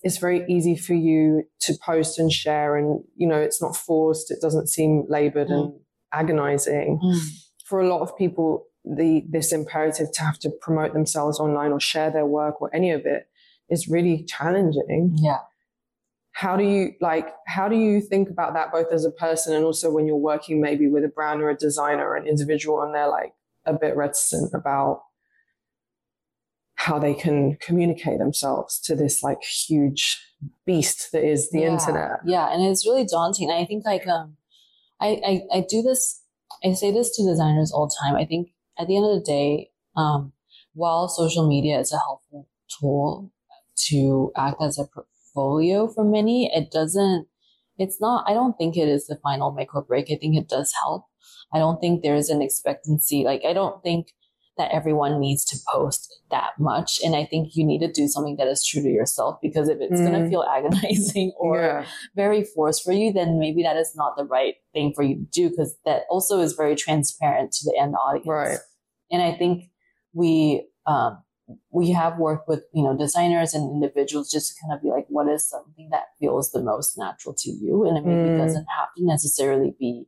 [0.02, 4.30] it's very easy for you to post and share and you know it's not forced
[4.30, 5.72] it doesn't seem labored and
[6.12, 7.20] agonizing Mm.
[7.64, 11.80] for a lot of people, the this imperative to have to promote themselves online or
[11.80, 13.28] share their work or any of it
[13.68, 15.14] is really challenging.
[15.16, 15.40] Yeah.
[16.32, 17.28] How do you like?
[17.46, 20.60] How do you think about that both as a person and also when you're working
[20.60, 23.34] maybe with a brand or a designer or an individual and they're like
[23.66, 25.02] a bit reticent about
[26.76, 30.24] how they can communicate themselves to this like huge
[30.64, 31.72] beast that is the yeah.
[31.72, 32.20] internet.
[32.24, 32.50] Yeah.
[32.52, 33.50] And it's really daunting.
[33.50, 34.37] I think like, um,
[35.00, 36.22] I, I, I do this,
[36.64, 38.16] I say this to designers all the time.
[38.16, 40.32] I think at the end of the day, um,
[40.74, 42.48] while social media is a helpful
[42.80, 43.32] tool
[43.88, 47.26] to act as a portfolio for many, it doesn't,
[47.78, 50.06] it's not, I don't think it is the final make or break.
[50.10, 51.04] I think it does help.
[51.52, 53.24] I don't think there's an expectancy.
[53.24, 54.08] Like, I don't think
[54.58, 57.00] that everyone needs to post that much.
[57.02, 59.78] And I think you need to do something that is true to yourself because if
[59.80, 60.28] it's going to Mm.
[60.28, 61.86] feel agonizing or yeah.
[62.14, 65.24] very forced for you, then maybe that is not the right thing for you to
[65.32, 68.26] do because that also is very transparent to the end audience.
[68.26, 68.58] Right.
[69.10, 69.64] And I think
[70.12, 71.22] we, um,
[71.72, 75.06] we have worked with, you know, designers and individuals just to kind of be like,
[75.08, 77.86] what is something that feels the most natural to you?
[77.86, 78.36] And it maybe Mm.
[78.36, 80.04] doesn't have to necessarily be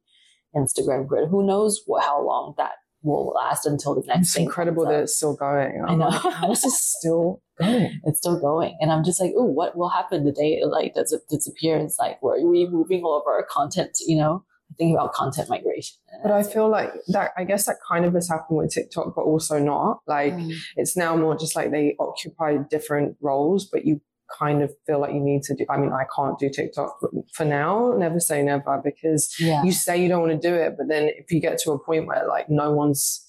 [0.55, 1.28] Instagram grid.
[1.30, 2.72] Who knows what, how long that
[3.03, 5.82] will last until the next It's thing incredible that it's still going.
[5.86, 6.09] I I'm know.
[6.09, 8.01] like, how is this still going?
[8.05, 8.76] it's still going.
[8.80, 11.76] And I'm just like, oh, what will happen the day it like does it disappear?
[11.78, 14.44] It's like, are we moving all of our content, you know?
[14.78, 15.96] Thinking about content migration.
[16.22, 19.22] But I feel like that, I guess that kind of has happened with TikTok, but
[19.22, 19.98] also not.
[20.07, 20.55] Like, Mm.
[20.76, 24.01] it's now more just like they occupy different roles, but you
[24.39, 25.64] kind of feel like you need to do.
[25.68, 27.01] I mean, I can't do TikTok
[27.33, 27.95] for now.
[27.97, 29.62] Never say never because yeah.
[29.64, 31.78] you say you don't want to do it, but then if you get to a
[31.78, 33.26] point where like no one's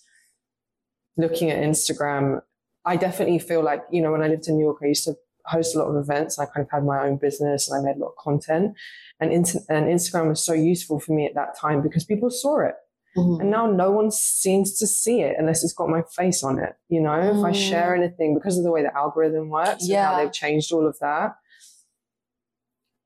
[1.18, 2.42] looking at Instagram,
[2.86, 5.16] I definitely feel like, you know, when I lived in New York, I used to
[5.46, 6.40] host a lot of events.
[6.40, 8.76] I kind of had my own business and I made a lot of content.
[9.20, 12.76] And, and Instagram was so useful for me at that time because people saw it.
[13.18, 13.42] Mhm.
[13.42, 16.74] And now no one seems to see it unless it's got my face on it.
[16.88, 17.70] You know, if I Mm.
[17.70, 20.06] share anything because of the way the algorithm works and Yeah.
[20.12, 21.36] how they've changed all of that.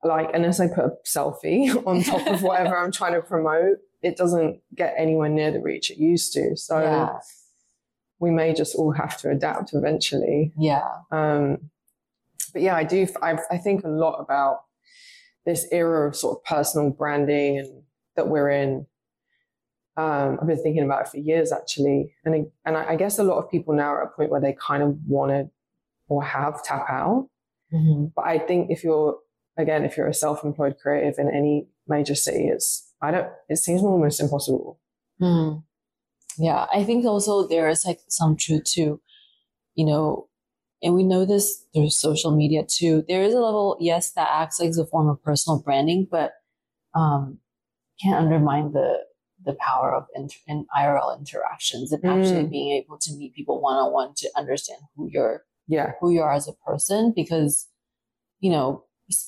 [0.04, 4.16] Like, unless I put a selfie on top of whatever I'm trying to promote, it
[4.16, 6.56] doesn't get anywhere near the reach it used to.
[6.56, 7.18] So yeah.
[8.20, 10.52] we may just all have to adapt eventually.
[10.56, 10.86] Yeah.
[11.10, 11.70] Um,
[12.52, 13.08] but yeah, I do.
[13.20, 14.60] I, I think a lot about
[15.44, 17.82] this era of sort of personal branding and
[18.14, 18.86] that we're in.
[19.96, 23.24] Um, I've been thinking about it for years actually, and and I, I guess a
[23.24, 25.50] lot of people now are at a point where they kind of want to
[26.08, 27.28] or have tap out.
[27.72, 28.06] Mm-hmm.
[28.14, 29.16] But I think if you're
[29.56, 33.28] again, if you're a self-employed creative in any major city, it's I don't.
[33.48, 34.80] It seems almost impossible.
[35.20, 35.62] Mm.
[36.38, 39.00] Yeah, I think also there is like some truth to,
[39.74, 40.28] you know,
[40.82, 43.04] and we know this through social media too.
[43.08, 46.32] There is a level, yes, that acts like a form of personal branding, but
[46.94, 47.38] um,
[48.02, 48.98] can't undermine the
[49.46, 52.50] the power of inter- in IRL interactions and actually Mm.
[52.50, 55.92] being able to meet people one on one to understand who you're Yeah.
[56.00, 57.52] who you are as a person because
[58.40, 58.84] you know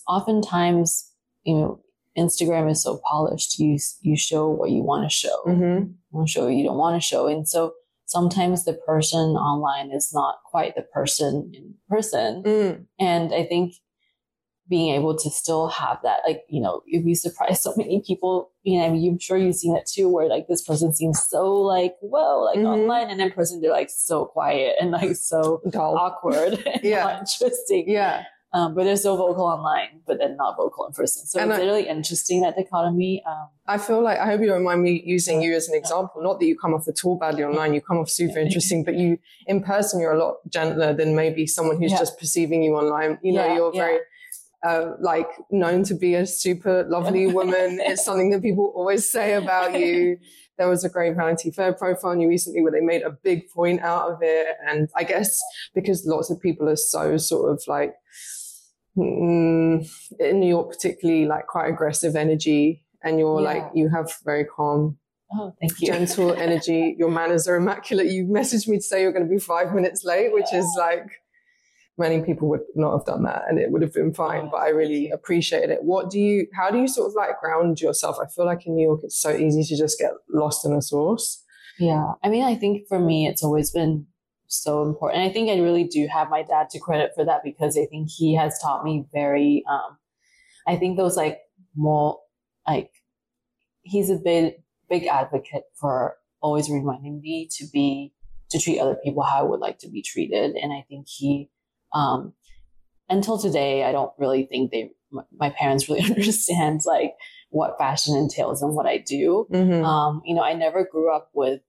[0.08, 1.10] oftentimes
[1.44, 1.80] you know
[2.16, 5.78] instagram is so polished you you show what you want to show Mm-hmm.
[5.86, 7.72] you don't show what you don't want to show and so
[8.06, 12.86] sometimes the person online is not quite the person in person Mm.
[12.98, 13.74] and i think
[14.68, 18.50] being able to still have that like you know you'd be surprised so many people
[18.62, 21.22] you know I mean, i'm sure you've seen it too where like this person seems
[21.28, 22.66] so like whoa like Mhm.
[22.66, 25.96] online and in person they're like so quiet and like so Dull.
[25.96, 27.04] awkward and Yeah.
[27.04, 27.84] not interesting.
[27.88, 28.24] Yeah.
[28.54, 31.26] Um, but they're so vocal online, but then not vocal in person.
[31.26, 33.22] So And it's I- really interesting that dichotomy.
[33.28, 36.22] Um, I feel like I hope you don't mind me using you as an example.
[36.22, 38.94] Not that you come off at all badly online, you come off super interesting, but
[38.94, 41.98] you in person you're a lot gentler than maybe someone who's Yeah.
[41.98, 43.18] just perceiving you online.
[43.22, 43.98] You know, Yeah, you're yeah.
[44.66, 47.78] Uh, like known to be a super lovely woman.
[47.80, 50.18] it's something that people always say about you.
[50.58, 53.48] There was a great Vanity Fair profile on you recently where they made a big
[53.50, 54.48] point out of it.
[54.66, 55.40] And I guess
[55.74, 57.94] because lots of people are so sort of like,
[58.96, 59.88] mm,
[60.18, 63.46] in New York, particularly like quite aggressive energy and you're Yeah.
[63.52, 64.98] like, you have very calm,
[65.32, 65.86] oh, thank you.
[65.86, 66.96] gentle energy.
[66.98, 68.08] Your manners are immaculate.
[68.08, 71.06] You messaged me to say you're going to be five minutes late, which is like,
[71.98, 74.58] many people would not have done that and it would have been fine, Oh, but
[74.58, 75.82] I really appreciated it.
[75.82, 78.16] What do you, how do you sort of like ground yourself?
[78.22, 80.80] I feel like in New York, it's so easy to just get lost in a
[80.80, 81.42] source.
[81.78, 82.12] Yeah.
[82.22, 84.06] I mean, I think for me, it's always been
[84.46, 85.22] so important.
[85.22, 88.08] I think I really do have my dad to credit for that because I think
[88.08, 89.98] he has taught me very, um,
[90.66, 91.38] I think those like
[91.76, 92.18] more,
[92.66, 92.90] like,
[93.82, 94.54] he's a big,
[94.88, 98.12] big advocate for always reminding me to be,
[98.50, 100.56] to treat other people how I would like to be treated.
[100.56, 101.50] And I think he,
[101.92, 102.32] um,
[103.08, 104.90] until today, I don't really think they,
[105.32, 107.14] my, parents really understand like
[107.50, 109.46] what fashion entails and what I do.
[109.50, 109.84] Mm-hmm.
[109.84, 111.60] Um, you know, I never grew up with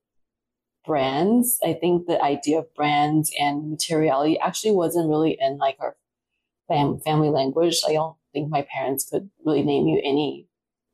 [0.85, 1.59] brands.
[1.63, 5.95] I think the idea of brands and materiality actually wasn't really in like our
[6.67, 7.79] fam- family language.
[7.87, 10.47] I don't think my parents could really name you any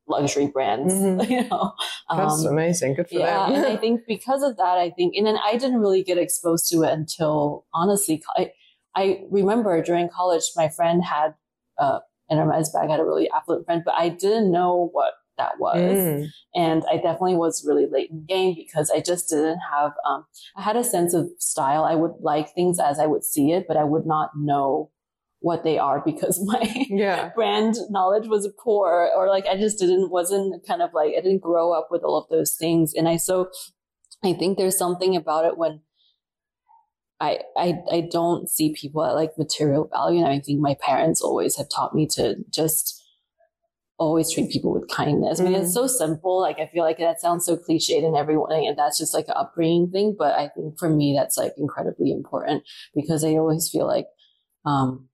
[0.07, 1.29] luxury brands, Mhm.
[1.29, 1.73] you know.
[2.15, 2.93] That's Um, amazing.
[2.93, 5.79] Good for yeah, and I think because of that, I think, and then I didn't
[5.79, 8.51] really get exposed to it until honestly, I,
[8.95, 11.35] I remember during college, my friend had
[11.77, 15.59] uh, an Hermes bag, had a really affluent friend, but I didn't know what that
[15.59, 15.75] was.
[15.97, 16.27] Mm.
[16.55, 20.25] And I definitely was really late in the game because I just didn't have, um,
[20.55, 21.83] I had a sense of style.
[21.83, 24.91] I would like things as I would see it, but I would not know
[25.39, 27.29] what they are because my Yeah.
[27.35, 31.41] brand knowledge was poor or like I just didn't, wasn't kind of like, I didn't
[31.41, 32.93] grow up with all of those things.
[32.93, 33.49] And I, so
[34.23, 35.81] I think there's something about it when
[37.19, 40.19] I, I, I don't see people at like material value.
[40.19, 43.01] And I think my parents always have taught me to just
[43.97, 45.39] always treat people with kindness.
[45.39, 46.41] I mean, it's so simple.
[46.41, 49.35] Like, I feel like that sounds so cliched and everyone, and that's just like an
[49.37, 50.15] upbringing thing.
[50.19, 52.63] But I think for me, that's like incredibly important
[52.93, 54.07] because I always feel like,
[54.65, 55.07] um,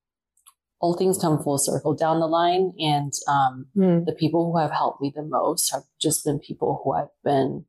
[0.80, 2.74] all things come full circle down the line.
[2.80, 4.06] And, um, Mm.
[4.08, 7.66] the people who have helped me the most have just been people who I've been,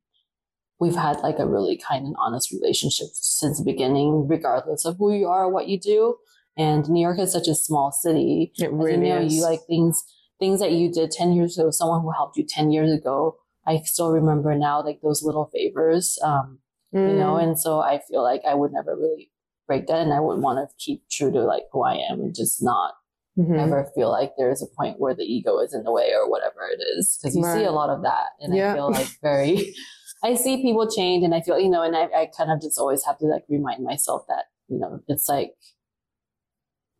[0.82, 5.12] we've had like a really kind and honest relationship since the beginning, regardless of who
[5.20, 6.16] you are or what you do.
[6.56, 8.52] And New York is such a small city.
[8.58, 9.34] It really you know, is.
[9.34, 10.02] you like things,
[10.40, 13.36] things that you did 10 years ago, someone who helped you 10 years ago.
[13.66, 16.58] I still remember now, like those little favors, um,
[16.92, 17.42] you know, Mm.
[17.44, 19.30] and so I feel like I would never really
[19.68, 22.34] break that and I would want to keep true to like who I am and
[22.34, 22.90] just not
[23.38, 23.58] Mhm.
[23.64, 26.28] ever feel like there is a point where the ego is in the way or
[26.28, 27.18] whatever it is.
[27.22, 28.30] Cause you see a lot of that.
[28.40, 28.72] And Yeah.
[28.72, 29.56] I feel like very,
[30.24, 32.78] I see people change and I feel, you know, and I, I kind of just
[32.78, 35.52] always have to like remind myself that, you know, it's like,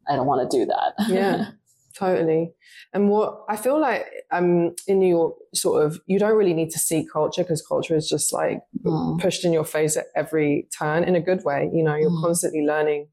[0.09, 0.95] I don't want to do that.
[1.09, 1.51] Yeah.
[1.95, 2.51] Totally.
[2.95, 6.71] And what I feel like um in New York, sort of, you don't really need
[6.71, 9.21] to see culture because culture is just like Mm.
[9.21, 11.71] pushed in your face at every turn in a good way.
[11.73, 12.23] You know, you're Mm.
[12.25, 13.09] constantly learning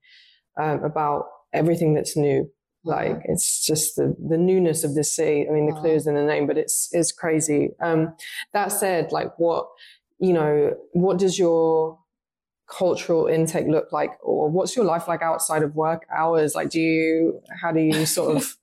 [0.60, 2.50] um, about everything that's new.
[2.86, 5.46] Like it's just the, the newness of the city.
[5.48, 7.72] I mean, the clue is in the name, but it's it's crazy.
[7.82, 8.16] Um,
[8.54, 9.68] that said, like what
[10.20, 12.00] you know, what does your
[12.70, 16.56] cultural intake look like, or what's your life like outside of work hours?
[16.56, 18.56] Like, do you how do you sort of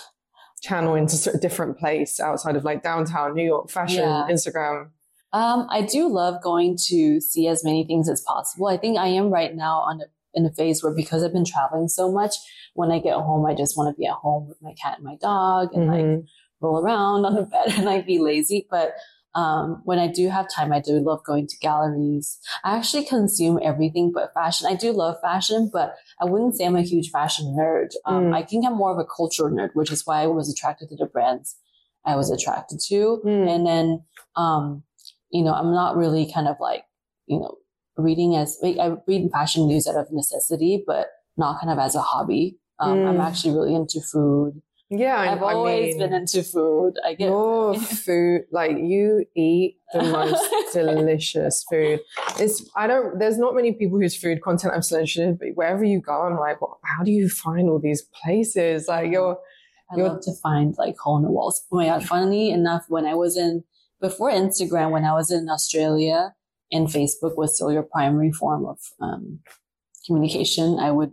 [0.62, 4.26] channel into sort of different place outside of like downtown New York fashion, Yeah.
[4.30, 4.90] Instagram?
[5.32, 8.68] Um, I do love going to see as many things as possible.
[8.68, 10.04] I think I am right now on a,
[10.34, 12.34] in a phase where because I've been traveling so much,
[12.74, 15.04] when I get home, I just want to be at home with my cat and
[15.04, 16.16] my dog and Mhm.
[16.16, 16.24] like
[16.60, 18.66] roll around on the bed and like be lazy.
[18.70, 18.94] But
[19.36, 22.38] um, when I do have time, I do love going to galleries.
[22.64, 24.66] I actually consume everything but fashion.
[24.70, 27.90] I do love fashion, but I wouldn't say I'm a huge fashion nerd.
[28.06, 28.34] Um, Mm.
[28.34, 30.96] I think I'm more of a cultural nerd, which is why I was attracted to
[30.96, 31.56] the brands
[32.04, 33.20] I was attracted to.
[33.24, 33.48] Mm.
[33.54, 34.04] And then,
[34.36, 34.82] um,
[35.30, 36.84] you know, I'm not really kind of like,
[37.26, 37.58] you know,
[37.98, 42.00] reading as I read fashion news out of necessity, but not kind of as a
[42.00, 42.58] hobby.
[42.78, 43.26] Um, I'm Mm.
[43.26, 44.62] actually really into food.
[44.88, 46.94] Yeah, I've I always mean, been into food.
[47.04, 47.74] I get Your
[48.06, 52.00] food, like you eat the most delicious food.
[52.38, 53.18] It's I don't.
[53.18, 56.22] There's not many people whose food content I'm so interested in, but wherever you go,
[56.22, 58.86] I'm like, well, how do you find all these places?
[58.86, 59.38] Like you're,
[59.90, 61.64] I You're- love to find like hole in the walls.
[61.72, 62.04] Oh my god!
[62.04, 63.64] Funny enough, when I was in
[64.00, 66.34] before Instagram, when I was in Australia,
[66.70, 69.40] and Facebook was still your primary form of um,
[70.06, 71.10] communication, I would.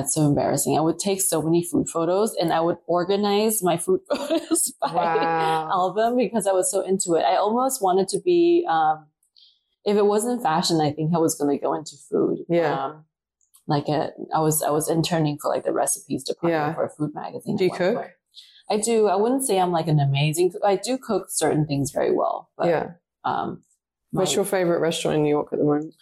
[0.00, 0.76] It's so embarrassing.
[0.76, 4.92] I would take so many food photos, and I would organize my food photos by
[4.92, 5.68] wow.
[5.70, 7.22] album because I was so into it.
[7.22, 8.66] I almost wanted to be.
[8.68, 9.06] Um,
[9.84, 12.38] if it wasn't fashion, I think I was going to go into food.
[12.48, 12.86] Yeah.
[12.86, 13.04] Um,
[13.66, 16.74] like a, I was, I was interning for like the recipes department Yeah.
[16.74, 17.56] for a food magazine.
[17.56, 17.96] Do you cook?
[17.96, 18.10] point.
[18.70, 19.08] I do.
[19.08, 20.52] I wouldn't say I'm like an amazing.
[20.52, 20.62] cook.
[20.64, 22.48] I do cook certain things very well.
[22.56, 22.90] But, yeah.
[23.24, 23.62] Um,
[24.10, 25.94] What's your favorite restaurant in New York at the moment?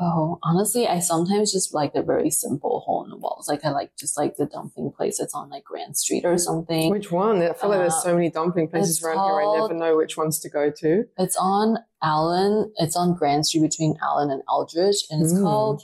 [0.00, 3.48] Oh, honestly, I sometimes just like the very simple hole in the walls.
[3.48, 6.90] Like I like just like the dumpling place that's on like Grand Street or something.
[6.90, 7.40] Which one?
[7.40, 9.40] I feel like there's Uh, so many dumpling places around here.
[9.40, 11.04] I never know which ones to go to.
[11.16, 12.72] It's on Allen.
[12.78, 15.42] It's on Grand Street between Allen and Eldridge, and it's Mm.
[15.44, 15.82] called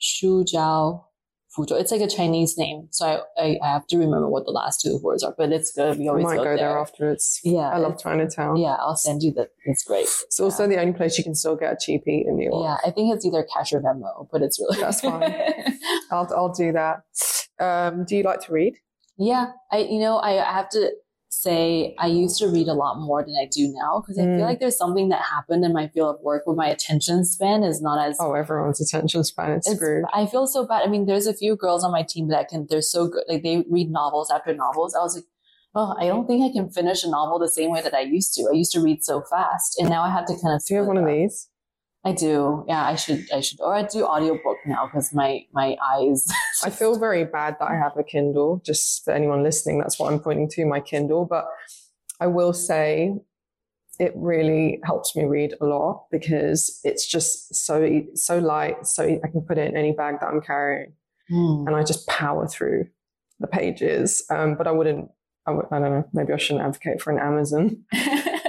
[0.00, 1.04] Shujiao
[1.56, 1.80] Fuzhou.
[1.80, 5.00] It's like a Chinese name, so I, I, have to remember what the last two
[5.02, 5.34] words are.
[5.36, 5.98] But it's good.
[5.98, 6.78] We always might go, go there there.
[6.78, 7.40] afterwards.
[7.42, 8.56] Yeah, I love Chinatown.
[8.56, 9.48] Yeah, I'll send you that.
[9.64, 10.02] It's great.
[10.02, 12.64] It's also the only place you can still get a cheap eat in New York.
[12.64, 15.22] Yeah, I think it's either cash or Venmo, but it's really That's fine.
[16.12, 17.02] I'll, I'll do that.
[17.58, 18.74] Um, do you like to read?
[19.18, 20.92] Yeah, I you know I, I have to
[21.42, 24.36] say I used to read a lot more than I do now because I Mm.
[24.36, 27.62] feel like there's something that happened in my field of work where my attention span
[27.62, 30.04] is not as Oh, everyone's attention span is It's- screwed.
[30.12, 30.82] I feel so bad.
[30.82, 33.24] I mean, there's a few girls on my team that can, they're so good.
[33.28, 34.94] Like they read novels after novels.
[34.94, 35.24] I was like,
[35.74, 38.34] oh, I don't think I can finish a novel the same way that I used
[38.34, 38.48] to.
[38.50, 40.64] I used to read so fast and now I have to kind of.
[40.64, 41.48] Do you have one of these?
[42.04, 42.64] I do.
[42.66, 46.26] Yeah, I should, I should, or I do audiobook now because my, my eyes.
[46.64, 48.62] I feel very bad that I have a Kindle.
[48.64, 51.26] Just for anyone listening, that's what I'm pointing to, my Kindle.
[51.26, 51.46] But
[52.18, 53.14] I will say
[53.98, 58.86] it really helps me read a lot because it's just so so light.
[58.86, 60.94] So I can put it in any bag that I'm carrying,
[61.28, 61.66] Hmm.
[61.66, 62.86] and I just power through
[63.40, 64.24] the pages.
[64.30, 65.10] Um, but I wouldn't.
[65.46, 66.04] I, would, I don't know.
[66.14, 67.84] Maybe I shouldn't advocate for an Amazon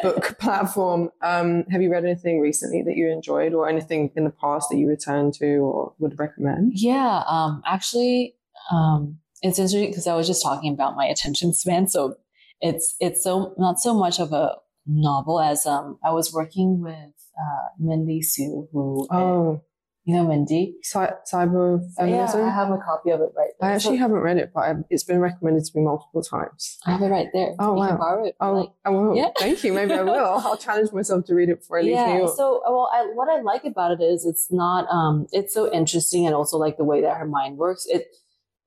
[0.02, 1.10] book platform.
[1.22, 4.78] Um, have you read anything recently that you enjoyed, or anything in the past that
[4.78, 6.74] you returned to or would recommend?
[6.76, 8.36] Yeah, um, actually,
[8.72, 11.88] um, it's interesting because I was just talking about my attention span.
[11.88, 12.16] So
[12.60, 16.93] it's it's so not so much of a novel as um, I was working with
[16.95, 19.62] uh, Mindy Seu, who Oh,
[20.04, 20.76] you know Mindy.
[20.82, 22.41] cy- cyber Yeah, feminism.
[22.45, 23.49] I have a copy of it right.
[23.60, 23.70] There.
[23.70, 26.78] I actually So- haven't read it, but I, it's been recommended to me multiple times.
[26.86, 27.54] I have it right there.
[27.60, 27.88] Oh, you wow.
[27.89, 28.36] Can borrow it.
[28.41, 29.16] Oh, Like, I will.
[29.16, 29.30] Yeah.
[29.38, 29.74] Thank you.
[29.74, 30.26] Maybe I will.
[30.45, 32.26] I'll challenge myself to read it before I leave yeah.
[32.36, 34.88] So, well, I, what I like about it is it's not.
[34.89, 37.86] Um, it's so interesting, and also like the way that her mind works.
[37.88, 38.08] It,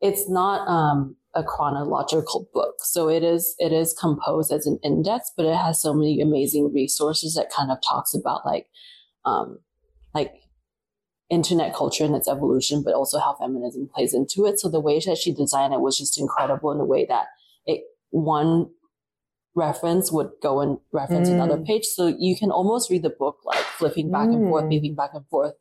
[0.01, 3.57] it's not um a chronological book, so it is.
[3.59, 7.73] It is composed as an index, but it has so many amazing resources that kind
[7.73, 8.67] of talks about like,
[9.25, 9.59] um,
[10.15, 10.33] like
[11.31, 14.61] internet culture and its evolution, but also how feminism plays into it.
[14.61, 17.27] So the way that she designed it was just incredible in a way that
[17.67, 18.71] it one
[19.57, 21.35] reference would go and reference Mm.
[21.35, 21.85] another page.
[21.87, 24.71] So you can almost read the book like flipping back and forth, Mm.
[24.71, 25.55] moving back and forth.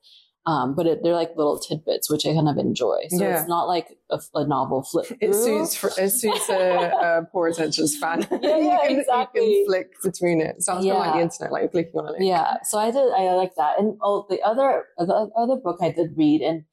[0.45, 2.97] Um, but it, they're like little tidbits, which I kind of enjoy.
[3.09, 3.39] So Yeah.
[3.39, 5.05] it's not like a, a novel flip.
[5.21, 6.91] It suits for, it suits a,
[7.21, 8.27] a poor attention span.
[8.41, 9.41] Yeah, you can, exactly.
[9.41, 10.61] You can flick between it.
[10.61, 12.25] Sounds of like the internet, like you're clicking on a link.
[12.25, 13.13] Yeah, so I did.
[13.13, 13.79] I like that.
[13.79, 16.65] And oh, the other the other book I did read, and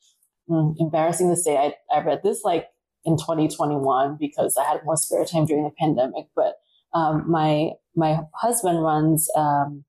[0.51, 2.67] mm, embarrassing to say, I I read this like
[3.05, 6.27] in 2021 because I had more spare time during the pandemic.
[6.35, 6.57] But
[6.93, 9.85] um, my my husband runs um,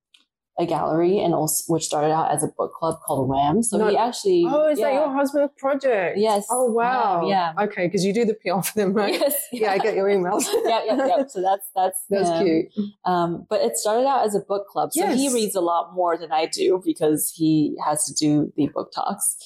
[0.60, 3.64] a gallery, and also which started out as a book club called Wham.
[3.64, 6.18] So No- he actually Oh, is that your husband's project?
[6.18, 6.46] Yes.
[6.52, 7.28] Oh, wow.
[7.28, 9.14] Yeah, Okay, because you do the PR for them, right?
[9.22, 9.36] Yes.
[9.52, 10.46] Yeah, I get your emails.
[10.66, 11.28] yeah, yeah, yeah.
[11.28, 12.66] So that's that's That's cute.
[13.06, 14.92] Um, but it started out as a book club.
[14.94, 18.68] So he reads a lot more than I do because he has to do the
[18.68, 19.38] book talks.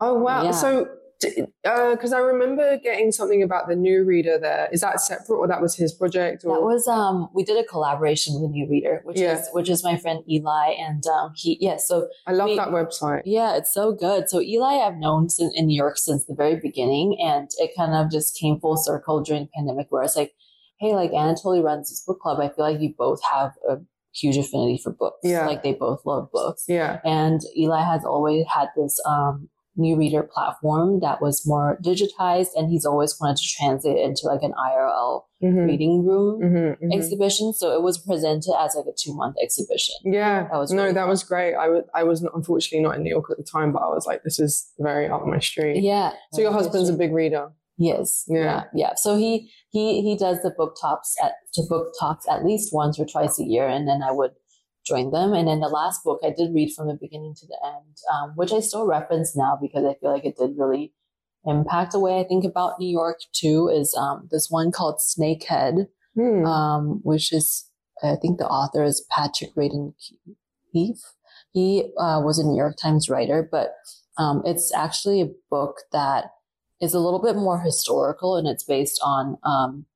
[0.00, 0.44] Oh wow!
[0.44, 0.50] Yeah.
[0.52, 0.86] So
[1.20, 4.68] Because uh, I remember getting something about the new reader there.
[4.72, 6.44] Is that separate, or that was his project?
[6.44, 6.56] Or?
[6.56, 9.38] That was um, we did a collaboration with the new reader, which yeah.
[9.38, 11.76] is which is my friend Eli, and um, he yeah.
[11.78, 13.22] So I love we, that website.
[13.24, 14.28] Yeah, it's so good.
[14.28, 17.94] So Eli, I've known in, in New York since the very beginning, and it kind
[17.94, 20.34] of just came full circle during the pandemic, where it's like,
[20.78, 22.38] hey, like Anatoly runs this book club.
[22.40, 23.78] I feel like you both have a
[24.14, 25.20] huge affinity for books.
[25.22, 25.46] Yeah.
[25.46, 26.64] Like they both love books.
[26.68, 27.00] Yeah.
[27.04, 29.48] And Eli has always had this um,
[29.78, 34.26] new reader platform that was more digitized and he's always wanted to translate it into
[34.26, 35.66] like an IRL mm-hmm.
[35.66, 36.92] reading room mm-hmm, mm-hmm.
[36.92, 37.52] exhibition.
[37.52, 39.94] So it was presented as like a two month exhibition.
[40.04, 40.48] Yeah.
[40.50, 41.08] That was no, that fun.
[41.08, 41.54] was great.
[41.54, 44.04] I, w- I was unfortunately not in New York at the time, but I was
[44.04, 45.82] like, this is very up my street.
[45.82, 46.12] Yeah.
[46.32, 47.50] So your husband's a big reader.
[47.78, 48.24] Yes.
[48.26, 48.38] Yeah.
[48.38, 48.64] yeah.
[48.74, 48.94] yeah.
[48.96, 52.98] So he he he does the book talks at to book talks at least once
[52.98, 54.32] or twice a year, and then I would
[54.88, 55.32] join them.
[55.32, 58.32] And then the last book I did read from the beginning to the end, um,
[58.36, 60.92] which I still reference now because I feel like it did really
[61.44, 63.68] impact the way I think about New York too.
[63.68, 66.44] Is um, this one called Snakehead, hmm.
[66.44, 67.68] um, which is
[68.02, 69.94] I think the author is Patrick Radden
[70.72, 71.02] Keefe.
[71.52, 73.74] He uh, was a New York Times writer, but
[74.18, 76.26] um, it's actually a book that
[76.80, 79.86] is a little bit more historical and it's based on um,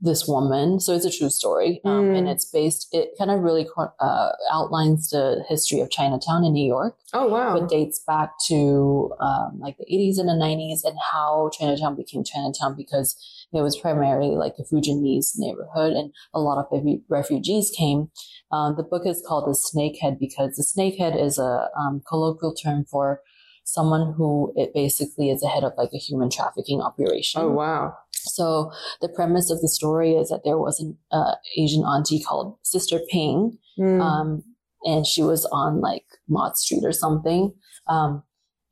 [0.00, 0.78] this woman.
[0.78, 1.80] So it's a true story.
[1.84, 2.18] Um, mm.
[2.18, 6.66] And it's based, it kind of really uh, outlines the history of Chinatown in New
[6.66, 6.96] York.
[7.12, 7.56] Oh, wow.
[7.56, 12.22] It dates back to um, like the 80s and the 90s and how Chinatown became
[12.22, 13.16] Chinatown because
[13.52, 16.66] it was primarily like a Fujianese neighborhood and a lot of
[17.08, 18.10] refugees came.
[18.52, 22.84] Um, the book is called The Snakehead because the snakehead is a um, colloquial term
[22.84, 23.20] for
[23.64, 27.40] someone who it basically is the head of like a human trafficking operation.
[27.42, 27.96] Oh, wow.
[28.28, 28.70] So
[29.00, 33.00] the premise of the story is that there was an uh, Asian auntie called Sister
[33.10, 34.00] Ping, mm.
[34.00, 34.42] um,
[34.84, 37.52] and she was on like Mott Street or something,
[37.86, 38.22] um,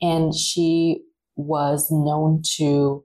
[0.01, 1.03] and she
[1.37, 3.05] was known to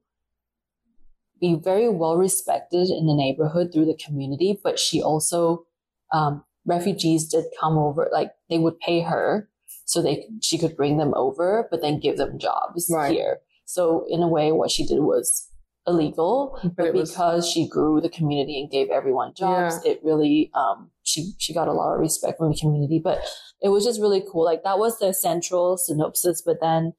[1.39, 5.66] be very well respected in the neighborhood through the community, but she also
[6.14, 9.49] um, refugees did come over, like they would pay her
[9.86, 13.12] so they she could bring them over, but then give them jobs right.
[13.12, 13.39] here.
[13.66, 15.49] So in a way, what she did was
[15.88, 17.52] illegal, but, but because was...
[17.52, 19.92] she grew the community and gave everyone jobs, yeah.
[19.92, 23.00] it really um, she she got a lot of respect from the community.
[23.04, 23.20] But
[23.62, 24.46] it was just really cool.
[24.46, 26.94] Like that was the central synopsis, but then.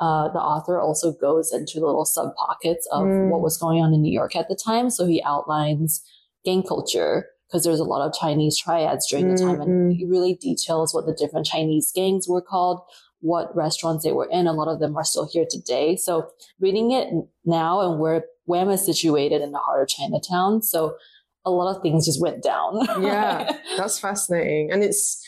[0.00, 3.28] Uh, the author also goes into little sub pockets of mm.
[3.28, 4.90] what was going on in New York at the time.
[4.90, 6.02] So he outlines
[6.44, 9.90] gang culture, because there's a lot of Chinese triads during the time, and mm-hmm.
[9.90, 12.80] he really details what the different Chinese gangs were called,
[13.22, 14.46] what restaurants they were in.
[14.46, 15.96] A lot of them are still here today.
[15.96, 16.28] So
[16.60, 17.08] reading it
[17.44, 20.96] now and where Wham is situated in the heart of Chinatown, so
[21.44, 22.80] a lot of things just went down.
[23.00, 25.24] yeah, that's fascinating, and it's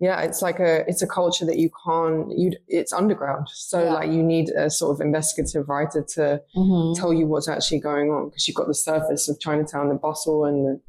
[0.00, 3.48] yeah, it's like a it's a culture that you can't you it's underground.
[3.52, 3.92] So yeah.
[3.92, 7.00] like you need a sort of investigative writer to mm-hmm.
[7.00, 10.44] tell you what's actually going on because you've got the surface of Chinatown, the bustle
[10.44, 10.80] and the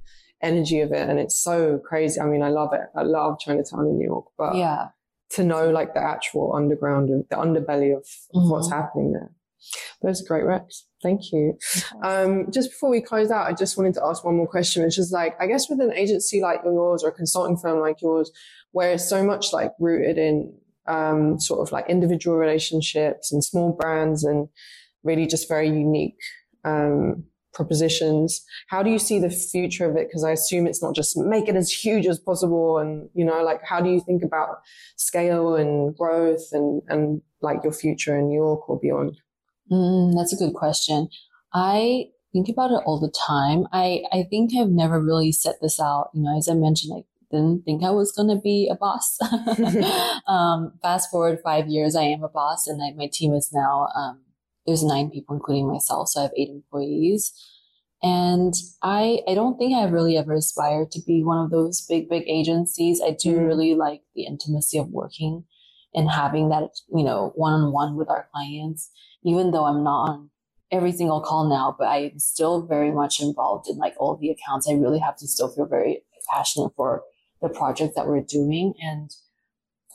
[0.42, 1.10] energy of it.
[1.10, 2.20] And it's so crazy.
[2.20, 2.82] I mean, I love it.
[2.96, 4.88] I love Chinatown in New York, but yeah,
[5.32, 8.50] to know like the actual underground and the underbelly of, of mm-hmm.
[8.50, 9.32] what's happening there.
[10.02, 10.84] Those are great recs.
[11.02, 11.58] Thank you.
[12.04, 15.00] Um, just before we close out, I just wanted to ask one more question, which
[15.00, 18.32] is like, I guess with an agency like yours or a consulting firm like yours,
[18.72, 20.54] where it's so much like rooted in
[20.88, 24.48] um, sort of like individual relationships and small brands and
[25.04, 26.20] really just very unique
[26.64, 27.24] um,
[27.56, 28.46] propositions.
[28.68, 30.08] How do you see the future of it?
[30.08, 32.78] Because I assume it's not just make it as huge as possible.
[32.78, 34.60] And, you know, like how do you think about
[34.98, 39.18] scale and growth and, and like your future in New York or beyond?
[39.72, 41.08] Mm, that's a good question.
[41.54, 43.66] I think about it all the time.
[43.72, 46.10] I, I think I've never really set this out.
[46.14, 49.18] You know, as I mentioned, I didn't think I was going to be a boss.
[50.28, 53.88] um, fast forward five years, I am a boss and I, my team is now,
[53.96, 54.20] um,
[54.66, 56.10] there's nine people, including myself.
[56.10, 57.34] So I have eight employees.
[58.02, 58.54] And
[58.84, 62.24] I, I don't think I've really ever aspired to be one of those big, big
[62.28, 63.02] agencies.
[63.02, 63.48] I do mm.
[63.48, 65.46] really like the intimacy of working
[65.94, 68.92] and having that, you know, one on one with our clients,
[69.24, 70.30] even though I'm not on
[70.72, 74.70] every single call now, but I'm still very much involved in like all the accounts.
[74.70, 77.04] I really have to still feel very passionate for
[77.42, 78.74] the project that we're doing.
[78.82, 79.10] And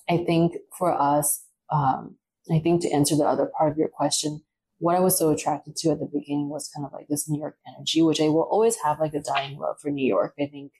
[0.08, 2.16] I think for us, um,
[2.50, 4.42] I think to answer the other part of your question,
[4.80, 7.38] what I was so attracted to at the beginning was kind of like this New
[7.38, 10.34] York energy, which I will always have like a dying love for New York.
[10.40, 10.72] I think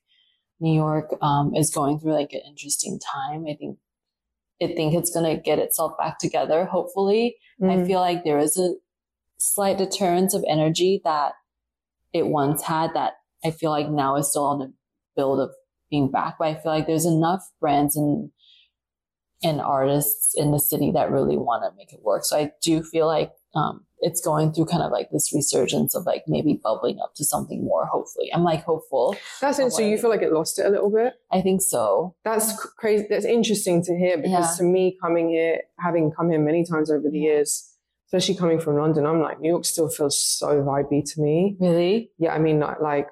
[0.59, 3.45] New York um, is going through like an interesting time.
[3.49, 3.79] I think
[4.63, 6.65] I think it's gonna get itself back together.
[6.65, 7.71] Hopefully, mm.
[7.71, 8.75] I feel like there is a
[9.39, 11.33] slight deterrence of energy that
[12.15, 14.73] it once had that I feel like now is still on the
[15.15, 15.51] build of
[15.91, 16.37] being back.
[16.39, 18.31] But I feel like there's enough brands and
[19.43, 22.25] and artists in the city that really want to make it work.
[22.25, 26.07] So I do feel like um, it's going through kind of like this resurgence of
[26.07, 27.85] like maybe bubbling up to something more.
[27.87, 29.17] Hopefully, I'm like hopeful.
[29.41, 29.73] That's it.
[29.73, 31.15] So you feel like it lost it a little bit?
[31.31, 32.15] I think so.
[32.25, 33.07] That's crazy.
[33.11, 34.57] That's interesting to hear because Yeah.
[34.59, 37.75] to me, coming here, having come here many times over the years,
[38.07, 41.57] especially coming from London, I'm like New York still feels so vibey to me.
[41.61, 42.11] Really?
[42.19, 43.09] Yeah, I mean, like, like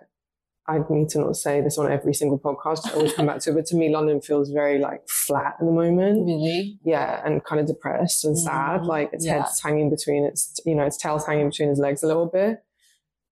[0.68, 2.86] I need to not say this on every single podcast.
[2.86, 5.64] I always come back to it, but to me, London feels very like flat at
[5.64, 6.26] the moment.
[6.26, 6.78] Really?
[6.84, 8.82] Yeah, and kind of depressed and sad.
[8.82, 8.86] Mhm.
[8.86, 9.42] Like its Yeah.
[9.44, 12.58] head's hanging between its, you know, its tail's hanging between its legs a little bit.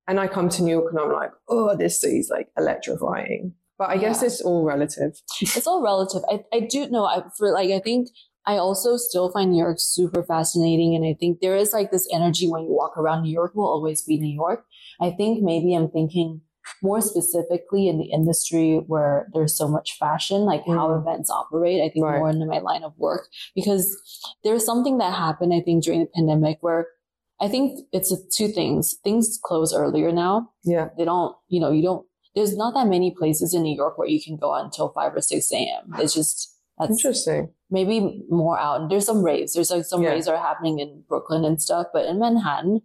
[0.09, 3.55] And I come to New York and I'm like, oh, this city's like electrifying.
[3.79, 4.27] But I guess Yeah.
[4.29, 5.21] it's all relative.
[5.43, 6.23] It's all relative.
[6.31, 8.09] I, I do know I for like I think
[8.47, 12.09] I also still find New York super fascinating and I think there is like this
[12.15, 14.65] energy when you walk around New York will always be New York.
[15.01, 16.43] I think maybe I'm thinking
[16.83, 21.01] more specifically in the industry where there's so much fashion, like how Mm.
[21.03, 21.81] events operate.
[21.81, 22.19] I think Right.
[22.19, 23.97] more into my line of work because
[24.45, 26.87] there's something that happened, I think, during the pandemic where
[27.39, 28.97] I think it's two things.
[29.05, 30.51] Things close earlier now.
[30.65, 30.89] Yeah.
[30.97, 34.09] They don't, you know, you don't, there's not that many places in New York where
[34.09, 35.93] you can go out until 5 or 6 a.m.
[35.99, 37.53] It's just, that's Interesting.
[37.71, 38.81] maybe more out.
[38.81, 39.53] And there's some raves.
[39.53, 40.11] There's like some Yeah.
[40.11, 42.81] raves are happening in Brooklyn and stuff, but in Manhattan,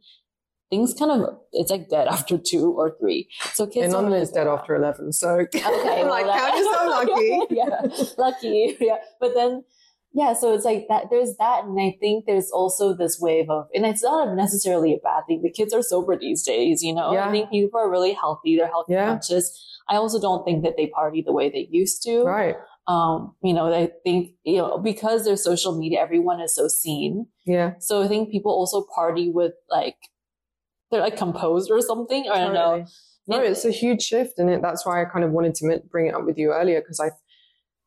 [0.71, 3.27] things kind of it's like dead after two or three.
[3.53, 4.59] So kids don't London, really dead out.
[4.61, 5.11] after 11.
[5.13, 7.39] So Okay, well, like, that- count yourself lucky.
[7.51, 8.77] yeah, lucky.
[8.79, 9.63] Yeah, but then
[10.13, 11.05] yeah, so it's like that.
[11.09, 14.97] There's that, and I think there's also this wave of, and it's not necessarily a
[14.97, 15.41] bad thing.
[15.41, 17.13] The kids are sober these days, you know.
[17.13, 17.29] Yeah.
[17.29, 18.57] I think people are really healthy.
[18.57, 19.05] They're health Yeah.
[19.05, 19.45] conscious.
[19.89, 22.55] I also don't think that they party the way they used to Right.
[22.87, 27.27] um, you know, I think, you know, because there's social media, everyone is so seen.
[27.45, 27.75] Yeah.
[27.79, 29.95] So I think people also party with like,
[30.91, 32.29] they're like composed or something.
[32.31, 32.85] I don't know.
[33.27, 36.07] No, it's a huge shift, and it, that's why I kind of wanted to bring
[36.07, 37.11] it up with you earlier because I,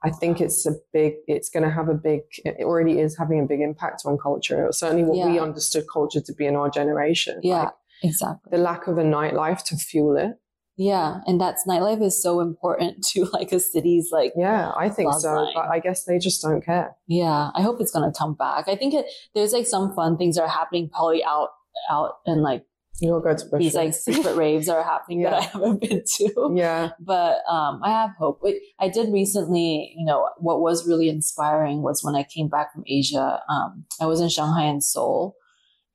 [0.06, 1.14] I think it's a big.
[1.26, 2.20] It's going to have a big.
[2.44, 4.68] It already is having a big impact on culture.
[4.70, 7.40] Certainly, what we understood culture to be in our generation.
[7.42, 7.64] Yeah.
[7.64, 8.50] Like, Exactly.
[8.50, 10.32] the lack of a nightlife to fuel it.
[10.76, 11.20] Yeah.
[11.26, 15.32] And that's nightlife is so important to like a city's like, Yeah, I think so.
[15.34, 15.52] line.
[15.54, 16.96] But I guess they just don't care.
[17.06, 18.68] yeah, I hope it's going to come back.
[18.68, 21.50] I think it, there's like some fun things that are happening probably out,
[21.90, 22.64] out and like
[23.00, 26.52] You'll go to these like secret raves are happening that I haven't been to.
[26.54, 28.40] yeah, but um, I have hope.
[28.78, 32.84] I did recently, you know, what was really inspiring was when I came back from
[32.86, 33.40] Asia.
[33.48, 35.34] Um, I was in Shanghai and Seoul,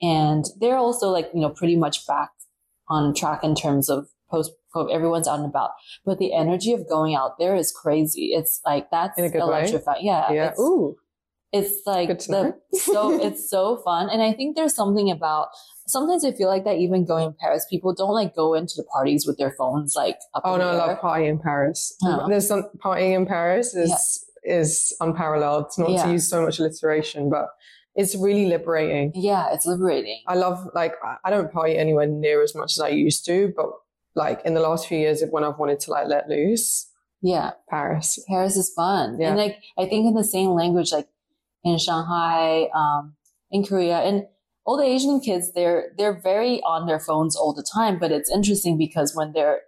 [0.01, 2.31] and they're also like, you know, pretty much back
[2.89, 4.93] on track in terms of post COVID.
[4.93, 5.71] Everyone's out and about,
[6.03, 8.31] but the energy of going out there is crazy.
[8.33, 9.59] It's like that's In a good way?
[9.59, 10.05] electrifying.
[10.05, 10.49] Yeah, yeah.
[10.49, 10.97] It's, Ooh,
[11.53, 15.47] it's like the so it's so fun, and I think there's something about.
[15.89, 18.83] Sometimes I feel like that even going in Paris, people don't like go into the
[18.83, 21.95] parties with their phones like up oh no, I love partying in Paris.
[22.03, 22.27] Oh.
[22.29, 25.65] There's some partying in Paris is is unparalleled.
[25.77, 26.03] Not Yeah.
[26.05, 27.47] to use so much alliteration, but
[27.95, 29.11] it's really liberating.
[29.15, 30.21] Yeah, it's liberating.
[30.27, 30.93] I love like
[31.25, 33.67] I- don't party anywhere near as much as I used to, but
[34.15, 36.87] like in the last few years, of when I've wanted to like let loose,
[37.21, 38.23] Yeah, Paris.
[38.29, 39.17] Paris is fun.
[39.19, 39.29] Yeah.
[39.29, 41.07] And like I think in the same language, like
[41.63, 43.15] in Shanghai, um,
[43.51, 44.25] in Korea, and
[44.69, 47.97] all the Asian kids, they're they're very on their phones all the time.
[47.97, 49.61] But it's interesting because when they're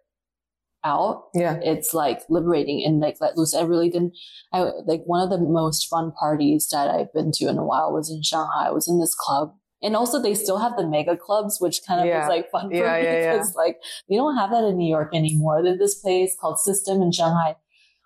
[0.84, 3.56] out, Yeah, it's like liberating and like let loose.
[3.56, 4.14] I really didn't.
[4.54, 7.92] I like one of the most fun parties that I've been to in a while
[7.92, 8.68] was in Shanghai.
[8.68, 9.56] I was in this club.
[9.82, 12.20] And also they still have the mega clubs, which kind of Yeah.
[12.20, 13.78] was like fun for Yeah, me yeah, because like
[14.08, 15.64] they don't have that in New York anymore.
[15.64, 17.56] There's this place called System in Shanghai.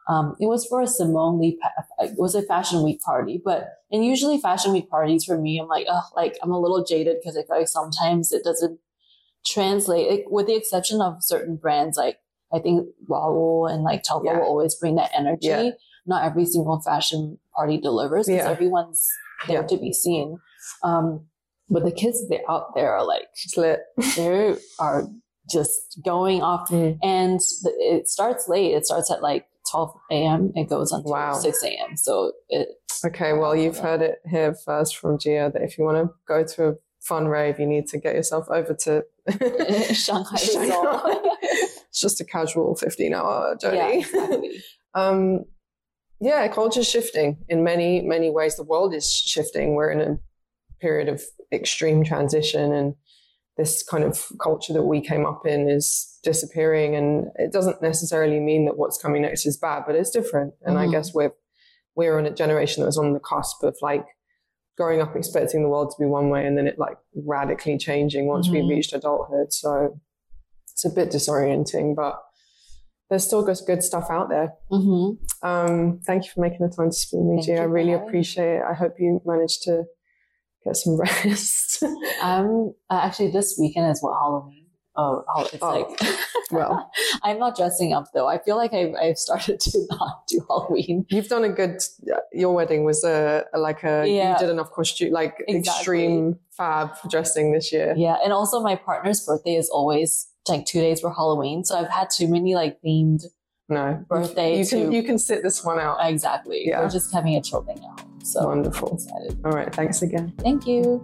[0.08, 3.70] Um, it was for a Simone Lee, pa- it was a fashion week party, but,
[3.92, 7.18] and usually fashion week parties for me, I'm like, oh, like I'm a little jaded
[7.20, 8.80] because I feel like sometimes it doesn't
[9.46, 12.20] translate, like, with the exception of certain brands, like
[12.54, 14.38] I think Raul and like Telfar Yeah.
[14.40, 15.48] will always bring that energy.
[15.48, 15.70] Yeah.
[16.06, 18.52] Not every single fashion party delivers because Yeah.
[18.52, 19.08] everyone's
[19.48, 20.38] there to be seen.
[20.84, 21.26] Um,
[21.70, 23.28] but the kids they out there are like,
[24.16, 25.08] they are
[25.50, 26.98] just going off Mm.
[27.04, 28.74] and the, it starts late.
[28.74, 30.52] It starts at like 12 a.m.
[30.56, 31.34] It goes until Wow.
[31.34, 31.96] 6 a.m.
[31.98, 32.68] So it,
[33.06, 36.44] Okay, well, you've heard it here first from Gia that if you want to go
[36.46, 39.04] to a fun rave, you need to get yourself over to
[39.94, 41.02] Shanghai Shanghai.
[41.90, 43.78] it's just a casual 15 hour journey.
[43.78, 44.64] yeah, exactly.
[44.96, 45.44] Um,
[46.22, 48.56] yeah, culture's shifting in many, many ways.
[48.56, 49.76] The world is shifting.
[49.76, 50.18] We're in a
[50.80, 51.22] period of
[51.52, 52.96] extreme transition, and
[53.58, 56.96] this kind of culture that we came up in is disappearing.
[56.96, 60.54] And it doesn't necessarily mean that what's coming next is bad, but it's different.
[60.66, 60.92] And I Mhm.
[60.92, 61.34] guess we're
[61.98, 64.06] we're on a generation that was on the cusp of like
[64.78, 68.28] growing up expecting the world to be one way, and then it like radically changing
[68.28, 68.70] once we Mhm.
[68.70, 69.54] reached adulthood.
[69.54, 69.98] So
[70.74, 72.22] it's a bit disorienting, but
[73.10, 74.54] there's still good, stuff out there.
[74.70, 75.12] hmm
[75.42, 77.62] Um, thank you for making the time to speak with me, Gia.
[77.62, 78.64] I really appreciate it.
[78.64, 79.86] I hope you managed to
[80.66, 81.84] get some rest.
[82.22, 84.64] I'm uh, actually this weekend is what Halloween.
[84.98, 86.16] Oh, it's Oh, like
[86.52, 86.90] well.
[87.22, 88.28] I'm not dressing up though.
[88.28, 91.06] I feel like I've, I've started to not do Halloween.
[91.10, 91.82] You've done a good.
[92.32, 94.06] Your wedding was a, a like a.
[94.08, 94.34] Yeah.
[94.34, 95.58] You did enough costume, like Exactly.
[95.60, 97.94] extreme fab dressing this year.
[97.98, 101.90] Yeah, and also my partner's birthday is always like two days for Halloween, so I've
[101.90, 103.24] had too many like themed.
[103.68, 105.98] No Birthday You can to- you can sit this one out.
[106.02, 106.68] Exactly.
[106.68, 106.82] Yeah.
[106.82, 108.02] We're just having a chill thing out.
[108.24, 108.90] So Wonderful.
[108.90, 109.40] I'm excited.
[109.46, 109.74] All right.
[109.74, 110.34] Thanks again.
[110.40, 111.02] Thank you.